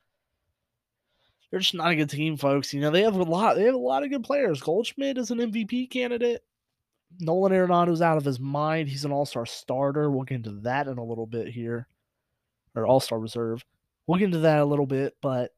[1.51, 2.72] they're just not a good team, folks.
[2.72, 4.62] You know, they have a lot they have a lot of good players.
[4.62, 6.42] Goldschmidt is an MVP candidate.
[7.20, 8.88] Nolan Arenado's out of his mind.
[8.88, 10.11] He's an all-star starter.
[10.11, 11.87] We'll get into that in a little bit here.
[12.75, 13.62] Or all-star reserve.
[14.06, 15.52] We'll get into that a little bit, but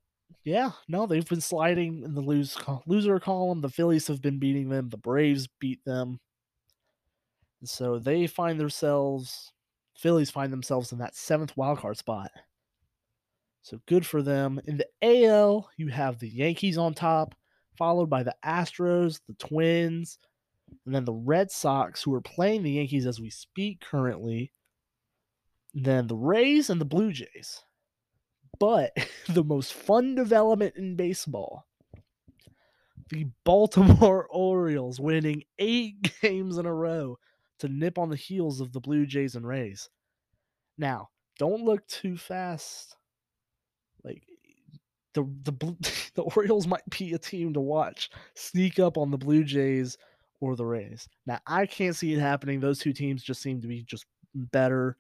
[0.44, 3.62] yeah, no, they've been sliding in the lose loser column.
[3.62, 4.90] The Phillies have been beating them.
[4.90, 6.20] The Braves beat them.
[7.64, 9.52] So they find themselves,
[9.96, 12.30] Phillies find themselves in that seventh wildcard spot.
[13.62, 14.61] So good for them.
[14.66, 17.35] In the AL, you have the Yankees on top,
[17.78, 20.18] followed by the Astros, the Twins,
[20.85, 24.52] and then the Red Sox, who are playing the Yankees as we speak currently.
[25.72, 27.62] Then the Rays and the Blue Jays.
[28.59, 28.97] But
[29.29, 31.67] the most fun development in baseball
[33.11, 37.19] the Baltimore Orioles winning eight games in a row
[37.61, 39.88] to nip on the heels of the Blue Jays and Rays.
[40.79, 42.97] Now, don't look too fast.
[44.03, 44.23] Like
[45.14, 45.77] the the
[46.14, 49.97] the Orioles might be a team to watch sneak up on the Blue Jays
[50.40, 51.09] or the Rays.
[51.27, 52.61] Now, I can't see it happening.
[52.61, 54.97] Those two teams just seem to be just better.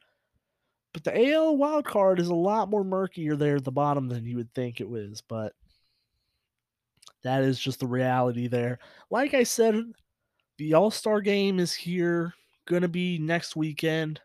[0.94, 4.24] But the AL wild card is a lot more murkier there at the bottom than
[4.24, 5.52] you would think it was, but
[7.24, 8.78] that is just the reality there.
[9.10, 9.74] Like I said,
[10.56, 12.32] the All Star game is here,
[12.66, 14.20] gonna be next weekend.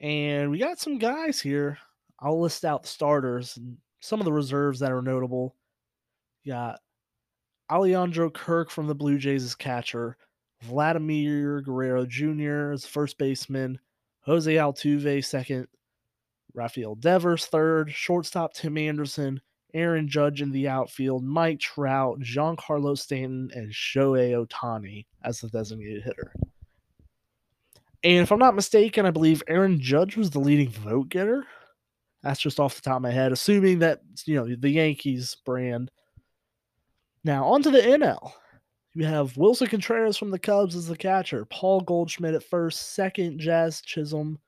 [0.00, 1.78] And we got some guys here.
[2.20, 5.56] I'll list out the starters and some of the reserves that are notable.
[6.44, 6.78] You got
[7.68, 10.16] Alejandro Kirk from the Blue Jays as catcher,
[10.62, 12.70] Vladimir Guerrero Jr.
[12.72, 13.80] as first baseman,
[14.26, 15.68] Jose Altuve second,
[16.52, 19.40] Rafael Devers third, shortstop Tim Anderson,
[19.72, 26.02] Aaron Judge in the outfield, Mike Trout, Giancarlo Stanton, and Shohei Ohtani as the designated
[26.02, 26.32] hitter.
[28.02, 31.44] And if I'm not mistaken, I believe Aaron Judge was the leading vote getter.
[32.22, 35.90] That's just off the top of my head, assuming that you know the Yankees brand.
[37.22, 38.32] Now on to the NL.
[38.96, 43.38] You have Willson Contreras from the Cubs as the catcher, Paul Goldschmidt at first, second
[43.38, 44.38] Jazz Chisholm,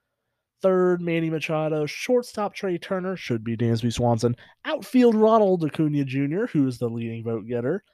[0.62, 4.34] third Manny Machado, shortstop Trea Turner should be Dansby Swanson,
[4.64, 7.84] outfield Ronald Acuna Jr., who is the leading vote getter,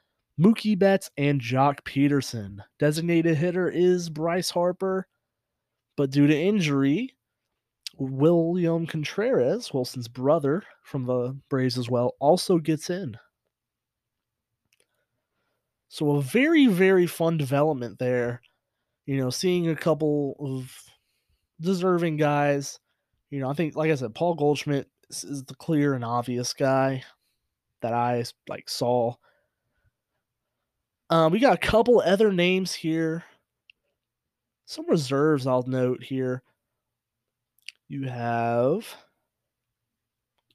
[0.41, 2.59] Mookie Betts, and Joc Pederson.
[2.79, 5.09] Designated hitter is Bryce Harper,
[5.97, 7.17] but due to injury,
[7.99, 13.17] William Contreras, Willson's brother from the Braves as well, also gets in.
[15.95, 18.43] So a very, very fun development there.
[19.07, 20.77] You know, seeing a couple of
[21.61, 22.81] deserving guys.
[23.31, 27.05] You know, I think, like I said, Paul Goldschmidt is the clear and obvious guy
[27.81, 29.15] that I like saw.
[31.11, 33.23] Um, we got a couple other names here.
[34.67, 36.43] Some reserves I'll note here.
[37.87, 38.97] You have,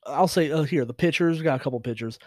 [0.05, 1.37] I'll say uh, here the pitchers.
[1.37, 2.19] We got a couple pitchers.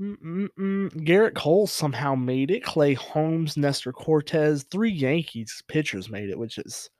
[0.00, 0.90] Mm-mm-mm.
[1.06, 2.64] Gerrit Cole somehow made it.
[2.64, 6.90] Clay Holmes, Nestor Cortes, three Yankees pitchers made it, which is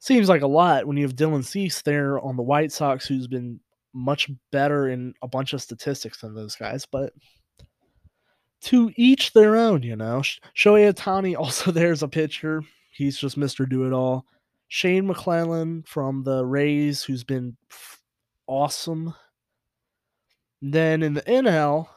[0.00, 3.26] seems like a lot when you have Dylan Cease there on the White Sox, who's
[3.26, 3.60] been
[3.92, 6.86] much better in a bunch of statistics than those guys.
[6.86, 7.12] But
[8.62, 10.20] to each their own, you know.
[10.56, 12.62] Shohei Ohtani also there's a pitcher.
[12.92, 13.68] He's just Mr.
[13.68, 14.26] Do It All.
[14.68, 17.56] Shane McClellan from the Rays, who's been
[18.46, 19.14] awesome.
[20.62, 21.88] Then in the NL,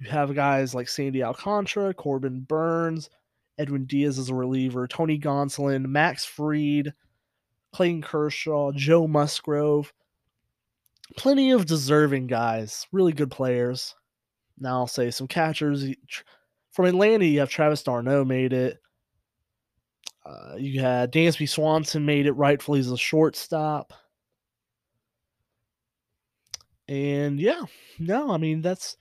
[0.00, 3.10] you have guys like Sandy Alcantara, Corbin Burnes,
[3.58, 6.92] Edwin Diaz as a reliever, Tony Gonsolin, Max Fried,
[7.72, 9.92] Clayton Kershaw, Joe Musgrove.
[11.16, 13.94] Plenty of deserving guys, really good players.
[14.58, 15.84] Now I'll say some catchers.
[16.72, 18.80] From Atlanta, you have Travis d'Arnaud made it.
[20.26, 23.92] Uh, you had Dansby Swanson made it rightfully as a shortstop.
[26.88, 27.62] And yeah,
[27.98, 28.96] no, I mean, that's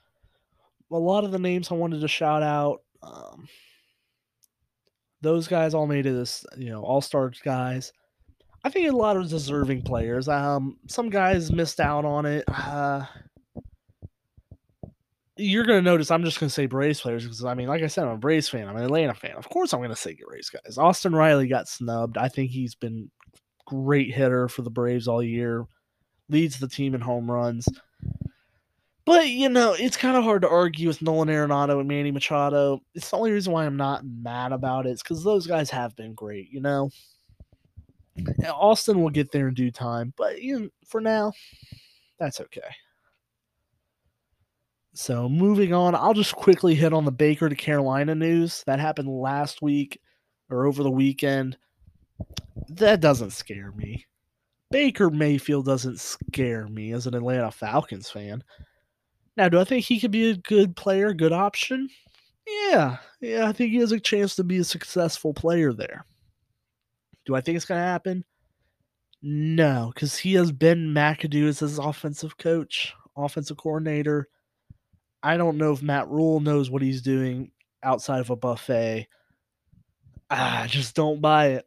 [0.93, 2.81] a lot of the names I wanted to shout out.
[3.01, 3.47] Um,
[5.21, 7.91] those guys all made it as, you know, all star guys.
[8.63, 10.27] I think a lot of deserving players.
[10.27, 12.45] Um, some guys missed out on it.
[12.47, 13.05] Uh,
[15.35, 18.05] you're gonna notice I'm just gonna say Braves players because I mean, like I said,
[18.05, 18.67] I'm a Braves fan.
[18.67, 19.35] I'm an Atlanta fan.
[19.35, 20.77] Of course, I'm gonna say Braves guys.
[20.77, 22.17] Austin Riley got snubbed.
[22.17, 23.09] I think he's been
[23.65, 25.65] great hitter for the Braves all year.
[26.29, 27.67] Leads the team in home runs.
[29.05, 32.81] But you know, it's kind of hard to argue with Nolan Arenado and Manny Machado.
[32.95, 34.91] It's the only reason why I'm not mad about it.
[34.91, 36.49] It's because those guys have been great.
[36.51, 36.89] You know,
[38.17, 38.51] mm-hmm.
[38.51, 41.33] Austin will get there in due time, but you know, for now,
[42.17, 42.61] that's okay.
[44.93, 49.09] So moving on, I'll just quickly hit on the Baker to Carolina news that happened
[49.09, 49.99] last week
[50.49, 51.57] or over the weekend.
[52.69, 54.05] That doesn't scare me.
[54.69, 58.43] Baker Mayfield doesn't scare me as an Atlanta Falcons fan.
[59.35, 61.89] Now, do I think he could be a good player, good option?
[62.47, 66.05] Yeah, yeah, I think he has a chance to be a successful player there.
[67.25, 68.25] Do I think it's going to happen?
[69.21, 74.27] No, because he has Ben McAdoo as his offensive coach, offensive coordinator.
[75.23, 79.07] I don't know if Matt Rhule knows what he's doing outside of a buffet.
[80.29, 81.65] I just don't buy it.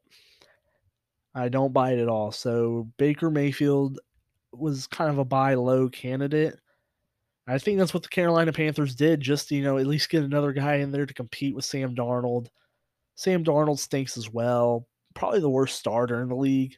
[1.34, 2.32] I don't buy it at all.
[2.32, 4.00] So Baker Mayfield
[4.52, 6.56] was kind of a buy low candidate.
[7.48, 10.52] I think that's what the Carolina Panthers did, just you know, at least get another
[10.52, 12.48] guy in there to compete with Sam Darnold.
[13.14, 14.86] Sam Darnold stinks as well.
[15.14, 16.76] Probably the worst starter in the league.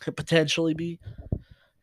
[0.00, 1.00] Could potentially be.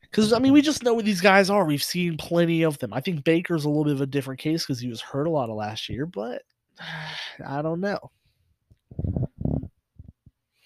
[0.02, 1.66] Because, I mean, we just know what these guys are.
[1.66, 2.94] We've seen plenty of them.
[2.94, 5.30] I think Baker's a little bit of a different case because he was hurt a
[5.30, 6.44] lot of last year, but
[7.46, 8.12] I don't know.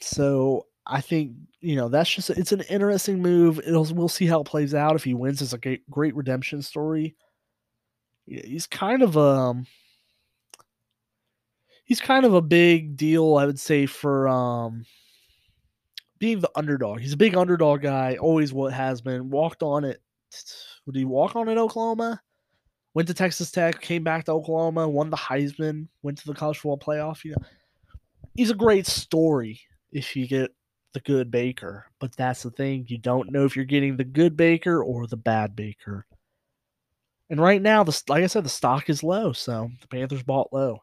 [0.01, 3.59] So I think you know that's just it's an interesting move.
[3.59, 4.95] It'll we'll see how it plays out.
[4.95, 7.15] If he wins, it's a great, great redemption story.
[8.25, 9.67] He's kind of um
[11.83, 14.85] he's kind of a big deal, I would say, for um
[16.19, 16.99] being the underdog.
[16.99, 19.29] He's a big underdog guy, always what has been.
[19.29, 20.01] Walked on it.
[20.85, 22.21] Would he walk on it, Oklahoma?
[22.93, 26.57] Went to Texas Tech, came back to Oklahoma, won the Heisman, went to the college
[26.57, 27.23] football playoff.
[27.23, 27.45] You know,
[28.35, 29.61] he's a great story
[29.91, 30.51] if you get
[30.93, 31.85] the good baker.
[31.99, 32.85] But that's the thing.
[32.87, 36.05] You don't know if you're getting the good baker or the bad baker.
[37.29, 40.51] And right now, the like I said, the stock is low, so the Panthers bought
[40.51, 40.79] low.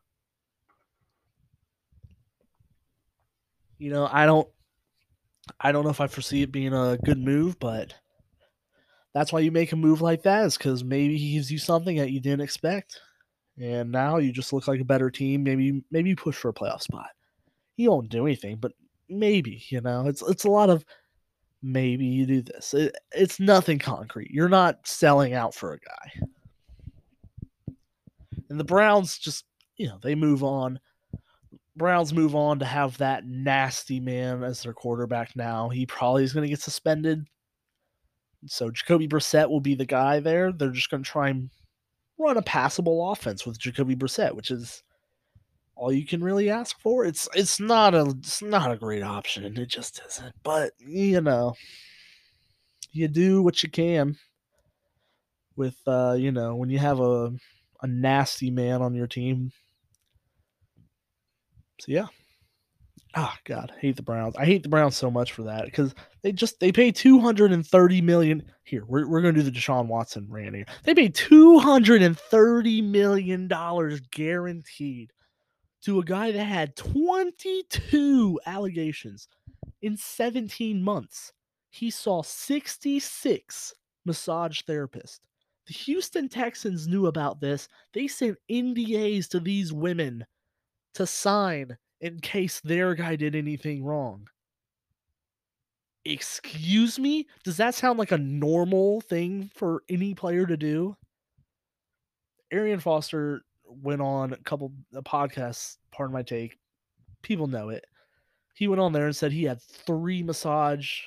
[3.78, 4.48] You know, I don't
[5.61, 7.94] I don't know if I foresee it being a good move, but
[9.12, 11.96] that's why you make a move like that is because maybe he gives you something
[11.96, 13.00] that you didn't expect,
[13.61, 15.42] and now you just look like a better team.
[15.42, 17.09] Maybe maybe you push for a playoff spot.
[17.76, 18.72] He won't do anything, but
[19.09, 20.84] maybe you know it's it's a lot of
[21.62, 22.74] maybe you do this.
[22.74, 24.30] It, it's nothing concrete.
[24.30, 26.26] You're not selling out for a guy.
[28.48, 29.44] And the Browns just
[29.76, 30.80] you know they move on.
[31.76, 35.68] Browns move on to have that nasty man as their quarterback now.
[35.68, 37.26] He probably is going to get suspended.
[38.46, 40.52] So Jacoby Brissett will be the guy there.
[40.52, 41.50] They're just going to try and
[42.18, 44.82] run a passable offense with Jacoby Brissett, which is
[45.76, 47.04] all you can really ask for.
[47.04, 49.44] It's it's not a it's not a great option.
[49.44, 50.34] It just isn't.
[50.42, 51.54] But you know,
[52.92, 54.16] you do what you can
[55.54, 57.32] with uh, you know, when you have a
[57.82, 59.52] a nasty man on your team.
[61.80, 62.06] So yeah.
[63.18, 64.36] Oh God, I hate the Browns.
[64.36, 67.52] I hate the Browns so much for that because they just they pay two hundred
[67.52, 68.42] and thirty million.
[68.64, 70.66] Here, we're we're gonna do the Deshaun Watson rant here.
[70.84, 75.12] They pay two hundred and thirty million dollars guaranteed
[75.87, 79.28] to a guy that had 22 allegations
[79.82, 81.32] in 17 months.
[81.70, 83.72] He saw 66
[84.05, 85.20] massage therapists.
[85.68, 87.68] The Houston Texans knew about this.
[87.93, 90.26] They sent NDAs to these women
[90.95, 94.26] to sign in case their guy did anything wrong.
[96.05, 97.28] Excuse me?
[97.45, 100.97] Does that sound like a normal thing for any player to do?
[102.51, 103.43] Arian Foster
[103.82, 106.58] went on a couple podcasts, pardon my take.
[107.22, 107.84] People know it.
[108.54, 111.00] He went on there and said he had three massage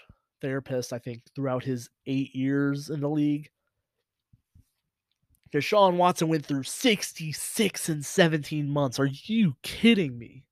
[0.43, 3.49] therapists, I think, throughout his eight years in the league.
[5.51, 8.99] Deshaun Watson went through 66 and 17 months.
[8.99, 10.43] Are you kidding me?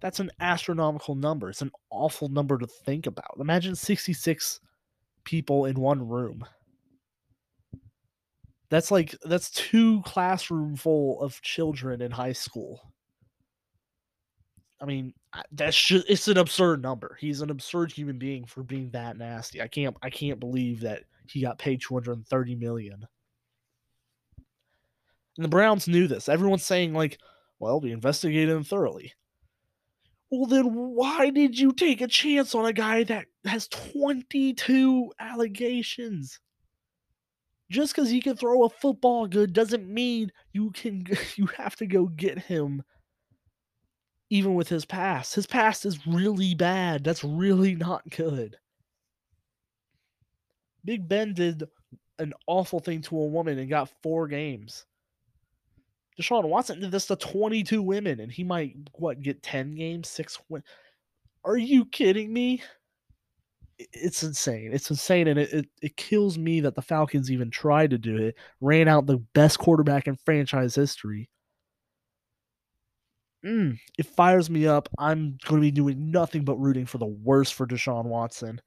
[0.00, 1.50] That's an astronomical number.
[1.50, 3.36] It's an awful number to think about.
[3.38, 4.60] Imagine 66
[5.24, 6.46] people in one room.
[8.70, 12.92] That's like that's two classroom full of children in high school.
[14.80, 15.14] I mean,
[15.52, 17.16] that's just it's an absurd number.
[17.20, 19.62] He's an absurd human being for being that nasty.
[19.62, 23.06] I can't I can't believe that he got paid 230 million.
[25.36, 26.28] And the Browns knew this.
[26.28, 27.18] Everyone's saying like,
[27.58, 29.14] well, we investigated him thoroughly.
[30.30, 36.38] Well, then why did you take a chance on a guy that has 22 allegations?
[37.70, 41.04] Just because he can throw a football good doesn't mean you can
[41.36, 42.82] you have to go get him
[44.30, 47.04] even with his past his past is really bad.
[47.04, 48.56] That's really not good.
[50.84, 51.64] Big ben did
[52.18, 54.84] an awful thing to a woman and got four games.
[56.20, 60.40] Deshaun watson did this to 22 women and he might what get 10 games six
[60.48, 60.64] win-
[61.44, 62.60] are you kidding me
[63.78, 64.70] it's insane.
[64.72, 68.16] It's insane, and it, it, it kills me that the Falcons even tried to do
[68.16, 68.36] it.
[68.60, 71.28] Ran out the best quarterback in franchise history.
[73.44, 74.88] Mm, it fires me up.
[74.98, 78.60] I'm going to be doing nothing but rooting for the worst for Deshaun Watson.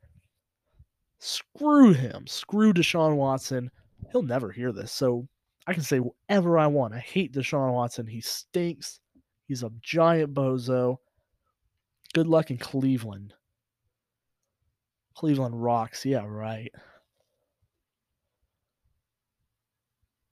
[1.19, 2.25] Screw him.
[2.25, 3.69] Screw Deshaun Watson.
[4.11, 5.27] He'll never hear this, so
[5.67, 6.93] I can say whatever I want.
[6.93, 8.07] I hate Deshaun Watson.
[8.07, 8.99] He stinks.
[9.47, 10.97] He's a giant bozo.
[12.13, 13.33] Good luck in Cleveland.
[15.21, 16.03] Cleveland rocks.
[16.03, 16.73] Yeah, right.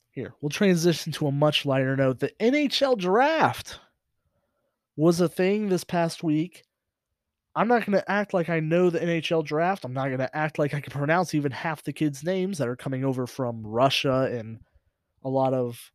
[0.09, 2.17] Here, we'll transition to a much lighter note.
[2.17, 3.79] The NHL draft
[4.95, 6.63] was a thing this past week.
[7.55, 9.85] I'm not going to act like I know the NHL draft.
[9.85, 12.67] I'm not going to act like I can pronounce even half the kids' names that
[12.67, 14.57] are coming over from Russia and
[15.23, 15.91] a lot of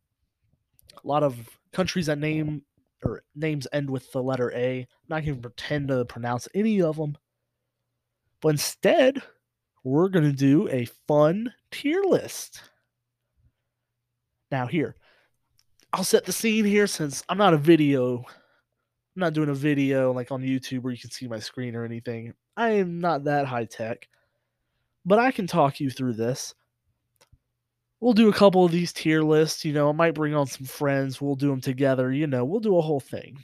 [1.03, 2.61] a lot of countries that name
[3.03, 4.79] or names end with the letter A.
[4.79, 7.17] I'm not going to pretend to pronounce any of them.
[8.45, 9.23] But instead,
[9.83, 12.61] we're going to do a fun tier list.
[14.51, 14.97] Now, here,
[15.91, 18.17] I'll set the scene here since I'm not a video.
[18.17, 18.23] I'm
[19.15, 22.35] not doing a video like on YouTube where you can see my screen or anything.
[22.55, 24.07] I am not that high tech.
[25.05, 26.53] But I can talk you through this.
[27.99, 29.65] We'll do a couple of these tier lists.
[29.65, 31.19] You know, I might bring on some friends.
[31.19, 32.11] We'll do them together.
[32.11, 33.39] You know, we'll do a whole thing.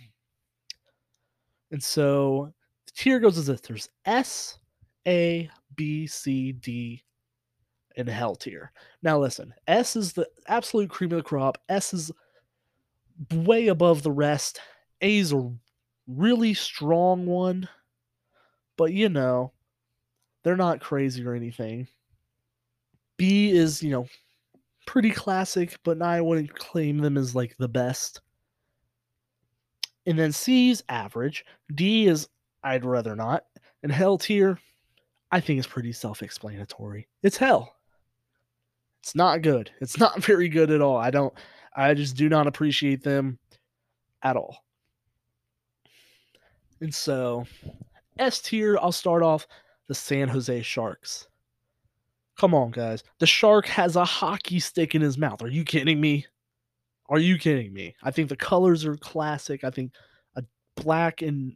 [1.72, 2.54] And so
[2.86, 4.60] the tier goes as this there's S,
[5.08, 7.04] A, B, C, D,
[7.98, 8.72] and Hell tier.
[9.02, 11.58] Now, listen, S is the absolute cream of the crop.
[11.70, 12.12] S is
[13.34, 14.60] way above the rest.
[15.02, 15.52] A is a
[16.08, 17.68] really strong one,
[18.78, 19.52] but you know,
[20.44, 21.88] they're not crazy or anything.
[23.18, 24.08] B is, you know,
[24.88, 28.22] pretty classic, but I wouldn't claim them as like the best.
[30.06, 31.46] And then C is average.
[31.74, 32.28] D is
[32.64, 33.46] I'd rather not.
[33.84, 34.58] And hell tier,
[35.32, 37.08] I think is pretty self explanatory.
[37.24, 37.76] It's hell.
[39.02, 39.72] It's not good.
[39.82, 40.98] It's not very good at all.
[40.98, 41.34] I don't,
[41.76, 43.40] I just do not appreciate them
[44.24, 44.64] at all.
[46.82, 47.46] And so,
[48.18, 49.48] S tier, I'll start off
[49.88, 51.28] the San Jose Sharks.
[52.38, 53.04] Come on, guys.
[53.20, 55.44] The shark has a hockey stick in his mouth.
[55.44, 56.26] Are you kidding me?
[57.10, 57.94] Are you kidding me?
[58.02, 59.64] I think the colors are classic.
[59.64, 59.92] I think
[60.36, 60.44] a
[60.76, 61.56] black and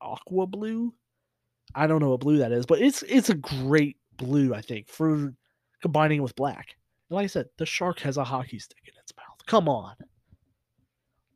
[0.00, 0.92] aqua blue.
[1.76, 4.88] I don't know what blue that is, but it's it's a great blue, I think,
[4.88, 5.34] for
[5.82, 6.74] combining with black.
[7.10, 9.46] And like I said, the shark has a hockey stick in its mouth.
[9.46, 9.94] Come on.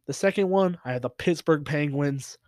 [0.07, 2.39] The second one, I have the Pittsburgh Penguins.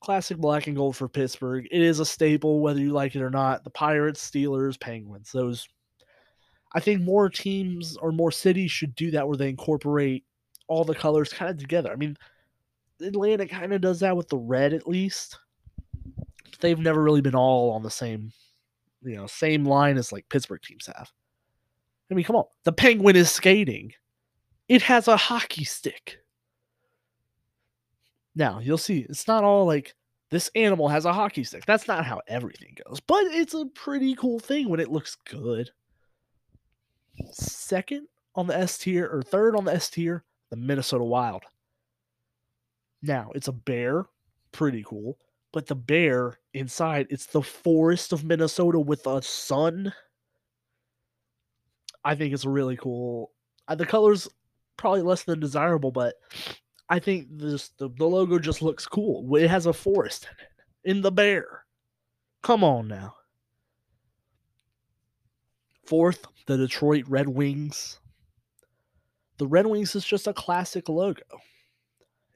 [0.00, 1.66] Classic black and gold for Pittsburgh.
[1.72, 3.64] It is a staple, whether you like it or not.
[3.64, 5.32] The Pirates, Steelers, Penguins.
[5.32, 5.66] Those
[6.74, 10.24] I think more teams or more cities should do that where they incorporate
[10.68, 11.90] all the colors kind of together.
[11.90, 12.16] I mean,
[13.00, 15.38] Atlanta kind of does that with the red at least.
[16.66, 18.32] They've never really been all on the same,
[19.04, 21.12] you know, same line as like Pittsburgh teams have.
[22.10, 22.46] I mean, come on.
[22.64, 23.92] The penguin is skating.
[24.68, 26.18] It has a hockey stick.
[28.34, 29.94] Now, you'll see, it's not all like
[30.32, 31.64] this animal has a hockey stick.
[31.66, 35.70] That's not how everything goes, but it's a pretty cool thing when it looks good.
[37.30, 41.44] Second on the S tier, or third on the S tier, the Minnesota Wild.
[43.02, 44.06] Now, it's a bear,
[44.50, 45.16] pretty cool,
[45.52, 49.92] but the bear inside, it's the forest of Minnesota with a sun.
[52.04, 53.32] I think it's really cool.
[53.68, 54.28] Uh, the colors
[54.76, 56.14] probably less than desirable, but
[56.88, 59.34] I think this the, the logo just looks cool.
[59.36, 61.64] It has a forest in it, in the bear.
[62.42, 63.14] Come on now.
[65.84, 68.00] Fourth, the Detroit Red Wings.
[69.38, 71.22] The Red Wings is just a classic logo.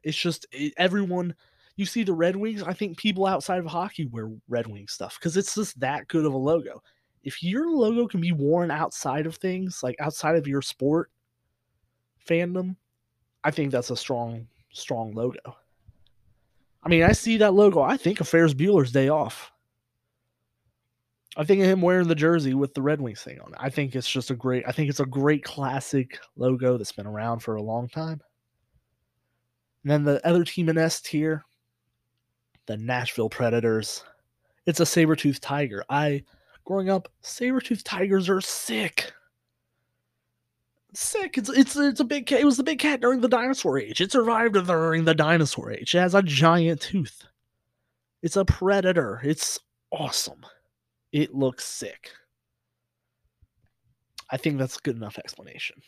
[0.03, 0.47] It's just
[0.77, 1.35] everyone.
[1.81, 2.62] You see the Red Wings.
[2.62, 6.26] I think people outside of hockey wear Red Wing stuff because it's just that good
[6.26, 6.83] of a logo.
[7.24, 11.11] If your logo can be worn outside of things, like outside of your sport
[12.28, 12.76] fandom,
[13.45, 15.57] I think that's a strong, strong logo.
[16.83, 17.81] I mean, I see that logo.
[17.81, 19.51] I think of Ferris Bueller's Day Off.
[21.39, 23.59] I think of him wearing the jersey with the Red Wings thing on it.
[23.59, 24.64] I think it's just a great.
[24.66, 28.20] I think it's a great classic logo that's been around for a long time.
[29.83, 31.43] And then the other team in S tier,
[32.71, 34.05] the Nashville Predators.
[34.64, 35.85] It's a saber-toothed tiger.
[35.91, 36.23] I,
[36.64, 39.12] growing up, saber-toothed tigers are sick
[40.93, 41.39] sick.
[41.39, 42.41] It's it's it's a big cat.
[42.41, 44.01] It was the big cat during the dinosaur age.
[44.01, 45.95] It survived during the dinosaur age.
[45.95, 47.25] It has a giant tooth.
[48.23, 49.21] It's a predator.
[49.23, 49.61] It's
[49.93, 50.45] awesome.
[51.12, 52.11] It looks sick.
[54.31, 55.81] I think that's a good enough explanation.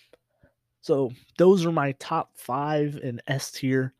[0.80, 3.94] So those are my top five in S tier.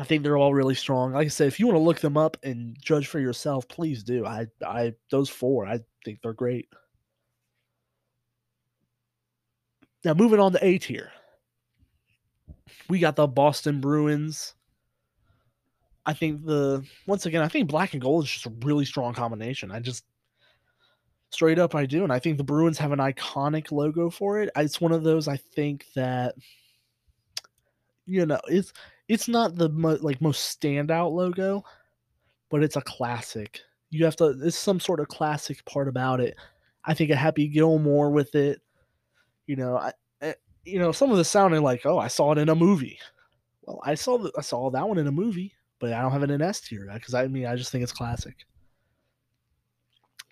[0.00, 1.12] I think they're all really strong.
[1.12, 4.02] Like I said, if you want to look them up and judge for yourself, please
[4.02, 4.24] do.
[4.24, 6.70] I I those four, I think they're great.
[10.02, 11.12] Now, moving on to A tier,
[12.88, 14.54] we got the Boston Bruins.
[16.06, 19.12] I think the once again, I think black and gold is just a really strong
[19.12, 19.70] combination.
[19.70, 20.06] I just
[21.28, 24.48] straight up, I do, and I think the Bruins have an iconic logo for it.
[24.56, 26.36] It's one of those I think that
[28.06, 28.72] you know it's
[29.10, 31.62] it's not the mo- like most standout logo,
[32.50, 33.60] but it's a classic.
[33.90, 34.38] You have to.
[34.42, 36.36] It's some sort of classic part about it.
[36.84, 38.62] I think a Happy Gilmore with it
[39.50, 39.92] you know, I,
[40.22, 40.34] eh,
[40.64, 43.00] you know, some of this sounded like, oh, I saw it in a movie.
[43.62, 46.22] Well, I saw the, I saw that one in a movie, but I don't have
[46.22, 48.46] it in S tier because I mean I just think it's classic.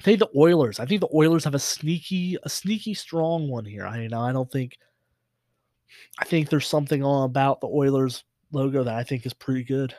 [0.01, 0.79] I think the Oilers.
[0.79, 3.85] I think the Oilers have a sneaky, a sneaky strong one here.
[3.85, 4.79] I you know I don't think.
[6.21, 8.23] I think there's something on about the Oilers
[8.53, 9.95] logo that I think is pretty good.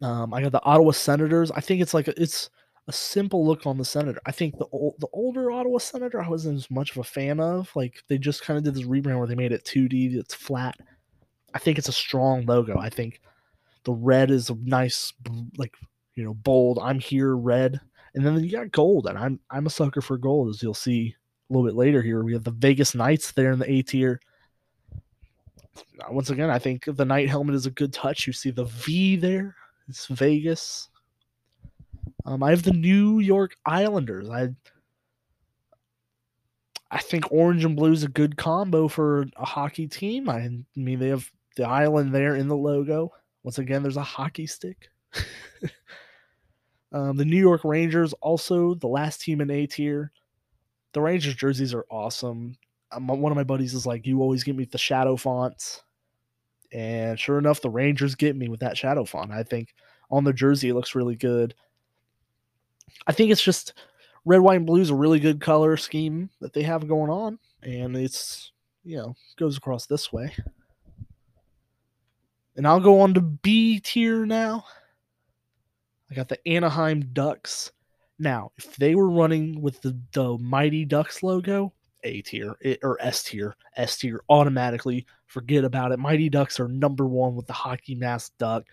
[0.00, 1.50] Um, I got the Ottawa Senators.
[1.52, 2.50] I think it's like a, it's
[2.88, 4.20] a simple look on the Senator.
[4.26, 7.38] I think the old, the older Ottawa Senator I wasn't as much of a fan
[7.38, 7.70] of.
[7.76, 10.14] Like they just kind of did this rebrand where they made it 2D.
[10.14, 10.76] It's flat.
[11.54, 12.78] I think it's a strong logo.
[12.78, 13.20] I think
[13.84, 15.12] the red is a nice
[15.56, 15.74] like
[16.14, 16.78] you know bold.
[16.82, 17.80] I'm here red,
[18.14, 21.14] and then you got gold, and I'm I'm a sucker for gold as you'll see
[21.48, 22.24] a little bit later here.
[22.24, 24.20] We have the Vegas Knights there in the A tier
[26.10, 28.26] once again, I think the knight helmet is a good touch.
[28.26, 29.54] You see the V there.
[29.88, 30.88] It's Vegas.
[32.24, 34.28] Um, I have the New York Islanders.
[34.30, 34.50] I
[36.90, 40.28] I think orange and blue is a good combo for a hockey team.
[40.28, 40.46] I
[40.76, 43.10] mean, they have the island there in the logo.
[43.42, 44.90] Once again, there's a hockey stick.
[46.92, 50.12] um, the New York Rangers, also the last team in A tier.
[50.92, 52.58] The Rangers jerseys are awesome.
[52.92, 55.82] Um, one of my buddies is like, "You always give me the shadow fonts,"
[56.72, 59.30] and sure enough, the Rangers get me with that shadow font.
[59.30, 59.74] I think
[60.10, 61.54] on the jersey it looks really good.
[63.06, 63.74] I think it's just
[64.24, 67.38] red, white, and blue is a really good color scheme that they have going on,
[67.62, 68.52] and it's
[68.84, 70.32] you know goes across this way.
[72.56, 74.64] And I'll go on to B tier now.
[76.10, 77.72] I got the Anaheim Ducks.
[78.18, 81.72] Now, if they were running with the, the Mighty Ducks logo,
[82.04, 85.06] A tier eh, or S tier, S tier automatically.
[85.26, 85.98] Forget about it.
[85.98, 88.64] Mighty Ducks are number one with the hockey mask duck.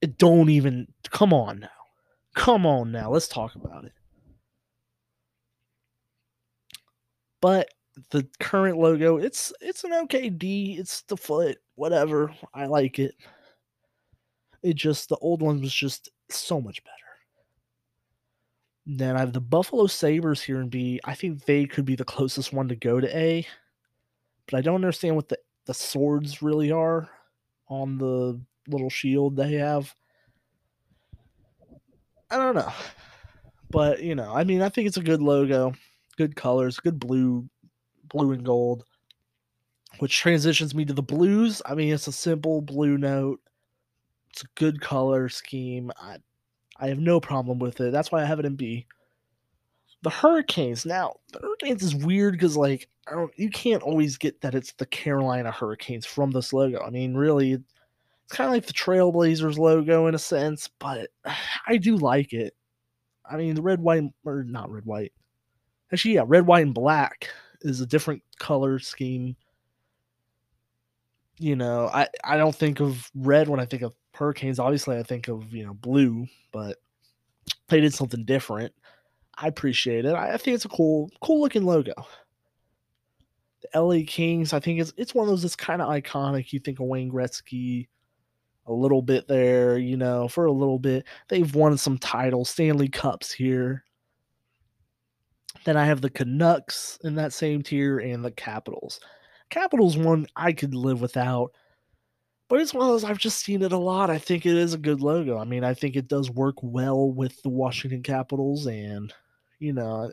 [0.00, 1.68] It don't even come on now.
[2.34, 3.92] Come on now, let's talk about it.
[7.40, 7.68] But
[8.10, 10.76] the current logo, it's it's an okay D.
[10.78, 12.34] It's the foot, whatever.
[12.52, 13.14] I like it.
[14.62, 17.03] It just the old one was just so much better.
[18.86, 21.00] Then I have the Buffalo Sabres here in B.
[21.04, 23.46] I think they could be the closest one to go to A.
[24.46, 27.08] But I don't understand what the, the swords really are
[27.68, 29.94] on the little shield they have.
[32.30, 32.72] I don't know.
[33.70, 35.72] But, you know, I mean, I think it's a good logo,
[36.16, 37.48] good colors, good blue,
[38.08, 38.84] blue and gold,
[39.98, 41.62] which transitions me to the blues.
[41.64, 43.40] I mean, it's a simple blue note.
[44.30, 45.90] It's a good color scheme.
[45.96, 46.18] I
[46.76, 47.92] I have no problem with it.
[47.92, 48.86] That's why I have it in B.
[50.02, 50.84] The Hurricanes.
[50.84, 54.72] Now, the Hurricanes is weird because like I don't you can't always get that it's
[54.72, 56.82] the Carolina Hurricanes from this logo.
[56.82, 57.52] I mean, really
[58.24, 61.08] it's kind of like the Trailblazers logo in a sense, but
[61.66, 62.54] I do like it.
[63.28, 65.12] I mean, the red, white, or not red, white.
[65.92, 67.28] Actually, yeah, red, white, and black
[67.62, 69.36] is a different color scheme.
[71.38, 74.58] You know, I, I don't think of red when I think of Hurricanes.
[74.58, 76.78] Obviously, I think of, you know, blue, but
[77.68, 78.72] they did something different.
[79.36, 80.14] I appreciate it.
[80.14, 81.94] I, think it's a cool, cool looking logo.
[83.62, 86.52] The LA Kings, I think it's it's one of those that's kind of iconic.
[86.52, 87.88] You think of Wayne Gretzky,
[88.66, 91.04] a little bit there, you know, for a little bit.
[91.28, 93.84] They've won some titles, Stanley Cups here.
[95.64, 99.00] Then I have the Canucks in that same tier and the Capitals.
[99.50, 101.52] Capitals one I could live without,
[102.48, 104.10] but it's one of those I've just seen it a lot.
[104.10, 105.38] I think it is a good logo.
[105.38, 109.12] I mean, I think it does work well with the Washington Capitals, and
[109.58, 110.10] you know,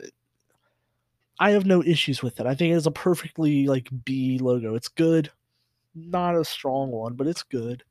[1.39, 2.45] I have no issues with it.
[2.45, 4.75] I think it is a perfectly like B logo.
[4.75, 5.31] It's good,
[5.95, 7.83] not a strong one, but it's good.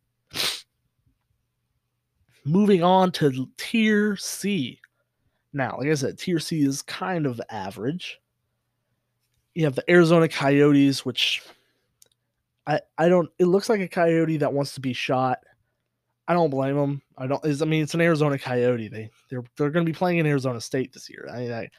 [2.44, 4.80] Moving on to tier C.
[5.52, 8.20] Now, like I said, tier C is kind of average.
[9.54, 11.42] You have the Arizona Coyotes, which
[12.70, 13.28] I I don't.
[13.38, 15.40] It looks like a coyote that wants to be shot.
[16.28, 17.02] I don't blame them.
[17.18, 17.44] I don't.
[17.44, 18.86] I mean, it's an Arizona Coyote.
[18.88, 21.28] They they're they're going to be playing in Arizona State this year.
[21.30, 21.70] I I,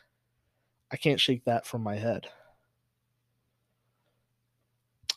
[0.92, 2.28] I can't shake that from my head.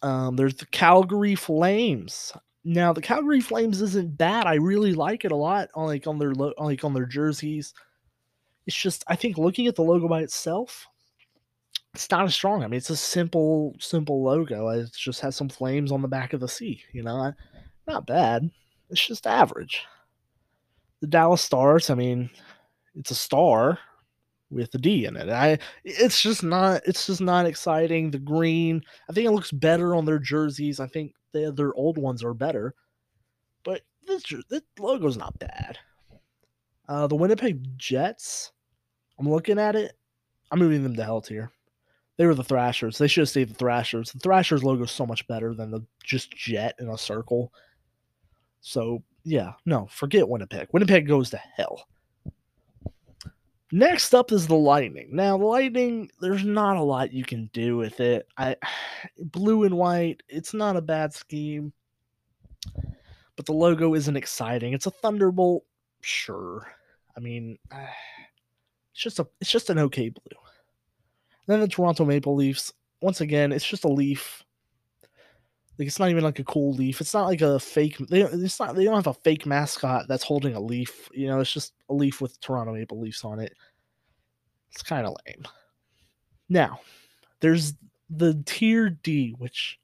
[0.03, 2.33] Um, there's the Calgary Flames.
[2.62, 4.47] Now the Calgary Flames isn't bad.
[4.47, 5.70] I really like it a lot.
[5.75, 7.75] On like on their lo- like on their jerseys.
[8.66, 10.87] It's just I think looking at the logo by itself,
[11.95, 12.62] it's not as strong.
[12.64, 14.68] I mean, it's a simple simple logo.
[14.68, 16.82] It just has some flames on the back of the C.
[16.92, 17.32] You know,
[17.86, 18.51] not bad.
[18.90, 19.84] It's just average.
[21.01, 21.90] The Dallas Stars.
[21.90, 22.30] I mean,
[22.95, 23.78] it's a star
[24.51, 25.28] with a D in it.
[25.28, 28.11] I it's just not it's just not exciting.
[28.11, 30.80] The green, I think it looks better on their jerseys.
[30.80, 32.74] I think the their old ones are better.
[33.64, 35.78] But this this logo's not bad.
[36.88, 38.53] Uh, the Winnipeg Jets,
[39.18, 39.92] I'm looking at it.
[40.51, 41.51] I'm moving them to hell tier.
[42.17, 42.99] They were the Thrashers.
[42.99, 44.12] They should have stayed the Thrashers.
[44.12, 47.53] The Thrashers logo is so much better than the just jet in a circle.
[48.61, 50.69] So yeah, no, forget Winnipeg.
[50.73, 51.87] Winnipeg goes to hell.
[53.73, 55.09] Next up is the Lightning.
[55.11, 58.29] Now, the Lightning, there's not a lot you can do with it.
[58.37, 58.57] I
[59.19, 61.73] blue and white, it's not a bad scheme.
[63.37, 64.75] But the logo isn't exciting.
[64.75, 65.65] It's a Thunderbolt,
[66.03, 66.71] sure.
[67.17, 70.43] I mean, it's just a it's just an okay blue.
[71.47, 74.42] Then the Toronto Maple Leafs, once again, it's just a leaf.
[75.78, 77.01] Like it's not even like a cool leaf.
[77.01, 77.99] It's not like a fake.
[78.09, 78.76] They it's not.
[78.76, 81.09] They don't have a fake mascot that's holding a leaf.
[81.12, 83.53] You know, it's just a leaf with Toronto Maple Leafs on it.
[84.70, 85.45] It's kind of lame.
[86.49, 86.80] Now,
[87.40, 87.74] there's
[88.09, 89.80] the tier D, which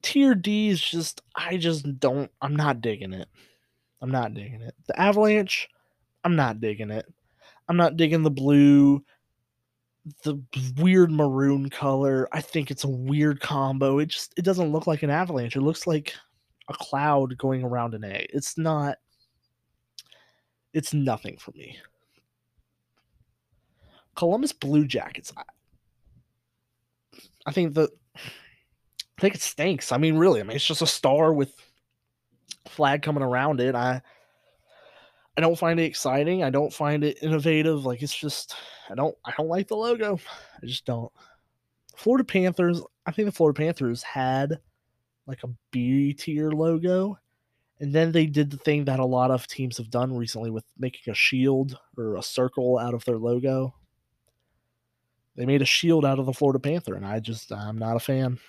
[0.00, 1.20] tier D is just.
[1.36, 2.30] I just don't.
[2.40, 3.28] I'm not digging it.
[4.00, 4.74] I'm not digging it.
[4.86, 5.68] The Avalanche,
[6.24, 7.06] I'm not digging it.
[7.68, 9.04] I'm not digging the blue
[10.24, 10.40] the
[10.78, 12.28] weird maroon color.
[12.32, 13.98] I think it's a weird combo.
[13.98, 15.56] It just it doesn't look like an avalanche.
[15.56, 16.14] It looks like
[16.68, 18.26] a cloud going around an A.
[18.32, 18.98] It's not
[20.72, 21.78] it's nothing for me.
[24.14, 25.32] Columbus Blue Jackets.
[25.36, 25.42] I,
[27.46, 29.90] I think the I think it stinks.
[29.90, 31.54] I mean, really, I mean it's just a star with
[32.68, 33.74] flag coming around it.
[33.74, 34.02] I
[35.38, 36.42] I don't find it exciting.
[36.42, 37.86] I don't find it innovative.
[37.86, 38.56] Like it's just
[38.90, 40.18] I don't I don't like the logo.
[40.60, 41.12] I just don't.
[41.96, 44.58] Florida Panthers, I think the Florida Panthers had
[45.28, 47.20] like a B tier logo.
[47.78, 50.64] And then they did the thing that a lot of teams have done recently with
[50.76, 53.72] making a shield or a circle out of their logo.
[55.36, 58.00] They made a shield out of the Florida Panther, and I just I'm not a
[58.00, 58.40] fan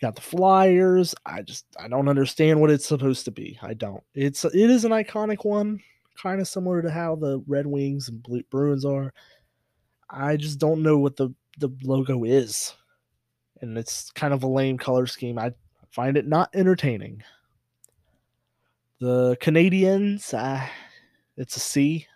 [0.00, 1.14] got the Flyers.
[1.26, 3.58] I just I don't understand what it's supposed to be.
[3.62, 4.02] I don't.
[4.14, 5.80] It's it is an iconic one,
[6.20, 9.12] kind of similar to how the Red Wings and Blue, Bruins are.
[10.08, 12.74] I just don't know what the the logo is,
[13.60, 15.38] and it's kind of a lame color scheme.
[15.38, 15.52] I
[15.90, 17.22] find it not entertaining.
[19.00, 20.66] The Canadiens, uh,
[21.36, 22.06] it's a C.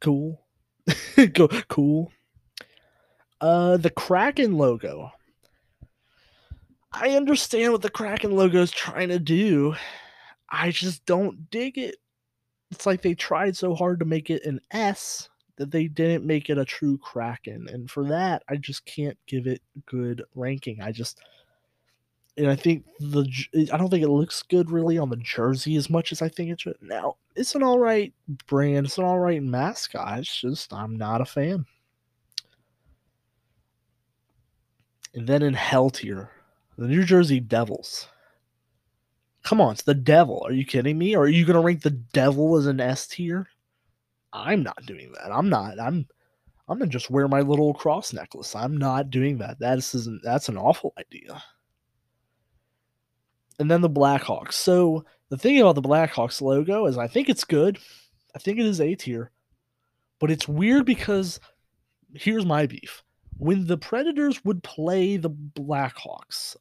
[0.00, 0.42] Cool,
[1.68, 2.12] cool.
[3.40, 5.12] Uh, the Kraken logo.
[6.92, 9.74] I understand what the Kraken logo is trying to do.
[10.48, 11.96] I just don't dig it.
[12.70, 16.50] It's like they tried so hard to make it an S that they didn't make
[16.50, 17.68] it a true Kraken.
[17.68, 20.80] And for that, I just can't give it good ranking.
[20.80, 21.20] I just
[22.36, 25.76] and I think the eh, I don't think it looks good really on the jersey
[25.76, 26.76] as much as I think it should.
[26.80, 28.12] Now, it's an all right
[28.46, 30.20] brand, it's an all right mascot.
[30.20, 31.66] It's just I'm not a fan.
[35.14, 36.30] And then in Hell tier,
[36.80, 38.08] the New Jersey Devils.
[39.42, 40.42] Come on, it's the devil.
[40.46, 41.14] Are you kidding me?
[41.14, 43.48] Or are you gonna rank the devil as an S tier?
[44.32, 45.30] I'm not doing that.
[45.30, 45.78] I'm not.
[45.78, 46.06] I'm
[46.68, 48.56] I'm gonna just wear my little cross necklace.
[48.56, 49.58] I'm not doing that.
[49.58, 51.42] That isn't that's an awful idea.
[53.58, 54.54] And then the Blackhawks.
[54.54, 57.78] So the thing about the Blackhawks logo is I think it's good.
[58.34, 59.32] I think it is A tier.
[60.18, 61.40] But it's weird because
[62.14, 63.02] here's my beef.
[63.36, 66.56] When the Predators would play the Blackhawks,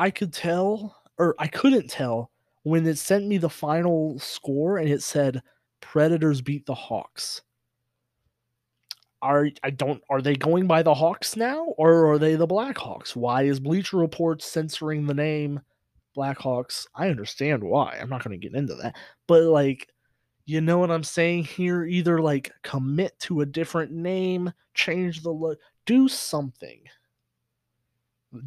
[0.00, 2.30] I could tell, or I couldn't tell,
[2.62, 5.42] when it sent me the final score and it said
[5.82, 7.42] Predators beat the Hawks.
[9.20, 13.14] Are I don't are they going by the Hawks now or are they the Blackhawks?
[13.14, 15.60] Why is Bleacher Report censoring the name
[16.16, 16.86] Blackhawks?
[16.94, 17.98] I understand why.
[18.00, 18.96] I'm not going to get into that.
[19.26, 19.86] But like
[20.46, 21.84] you know what I'm saying here?
[21.84, 26.80] Either like commit to a different name, change the look, do something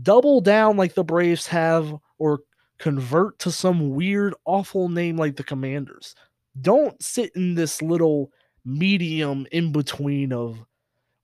[0.02, 2.42] double down like the Braves have or
[2.78, 6.16] convert to some weird, awful name like the Commanders.
[6.62, 8.32] Don't sit in this little
[8.66, 10.58] medium in between of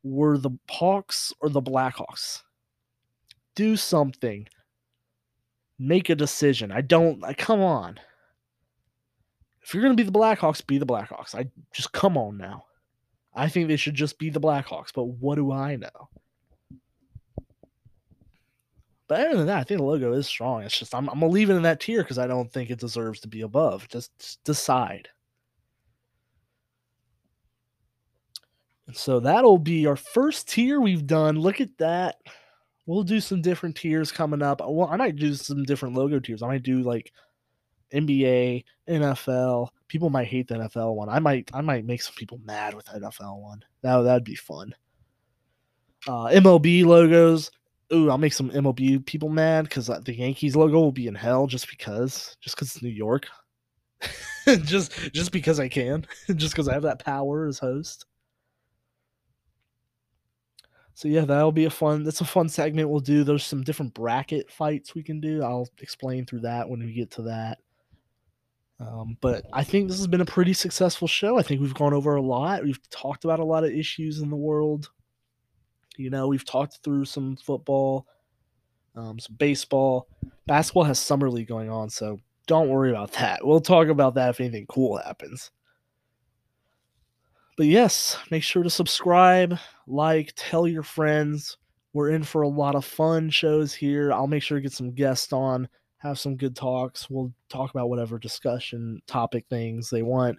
[0.03, 2.41] were the Hawks or the Blackhawks.
[3.55, 4.47] Do something.
[5.77, 6.71] Make a decision.
[6.71, 7.23] I don't.
[7.23, 7.99] I, come on.
[9.61, 11.35] If you're going to be the Blackhawks, be the Blackhawks.
[11.35, 12.65] I just come on now.
[13.33, 16.09] I think they should just be the Blackhawks, but what do I know?
[19.09, 20.61] But other than that, I think the logo is strong.
[20.61, 22.79] It's just I'm, I'm gonna leave it in that tier because I don't think it
[22.79, 23.87] deserves to be above.
[23.89, 25.09] Just, just decide.
[28.85, 31.39] And so that'll be our first tier we've done.
[31.39, 32.17] Look at that.
[32.85, 34.61] We'll do some different tiers coming up.
[34.61, 36.43] Well, I might do some different logo tiers.
[36.43, 37.11] I might do like
[37.91, 39.69] NBA, NFL.
[39.87, 41.09] People might hate the NFL one.
[41.09, 43.63] I might I might make some people mad with the NFL one.
[43.81, 44.75] That that'd be fun.
[46.07, 47.49] Uh, MLB logos
[47.93, 51.47] ooh, I'll make some MLB people mad because the Yankees logo will be in hell
[51.47, 53.27] just because, just because it's New York,
[54.63, 58.05] just just because I can, just because I have that power as host.
[60.93, 62.03] So yeah, that'll be a fun.
[62.03, 63.23] That's a fun segment we'll do.
[63.23, 65.41] There's some different bracket fights we can do.
[65.41, 67.59] I'll explain through that when we get to that.
[68.81, 71.37] Um, but I think this has been a pretty successful show.
[71.37, 72.63] I think we've gone over a lot.
[72.63, 74.89] We've talked about a lot of issues in the world.
[75.99, 78.07] You know, we've talked through some football,
[78.95, 80.07] um, some baseball.
[80.47, 83.45] Basketball has summer league going on, so don't worry about that.
[83.45, 85.51] We'll talk about that if anything cool happens.
[87.57, 91.57] But yes, make sure to subscribe, like, tell your friends.
[91.91, 94.13] We're in for a lot of fun shows here.
[94.13, 97.09] I'll make sure to get some guests on, have some good talks.
[97.09, 100.37] We'll talk about whatever discussion topic things they want.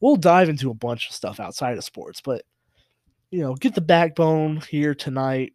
[0.00, 2.46] We'll dive into a bunch of stuff outside of sports, but
[3.30, 5.52] you know, get the backbone here tonight.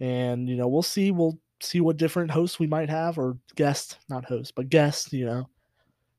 [0.00, 3.96] And you know, we'll see we'll see what different hosts we might have or guests,
[4.08, 5.48] not hosts, but guests, you know.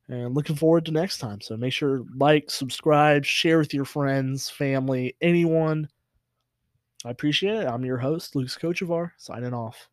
[0.09, 1.41] And looking forward to next time.
[1.41, 5.87] So make sure like, subscribe, share with your friends, family, anyone.
[7.05, 7.67] I appreciate it.
[7.67, 9.89] I'm your host, Lucas Kochevar, signing off.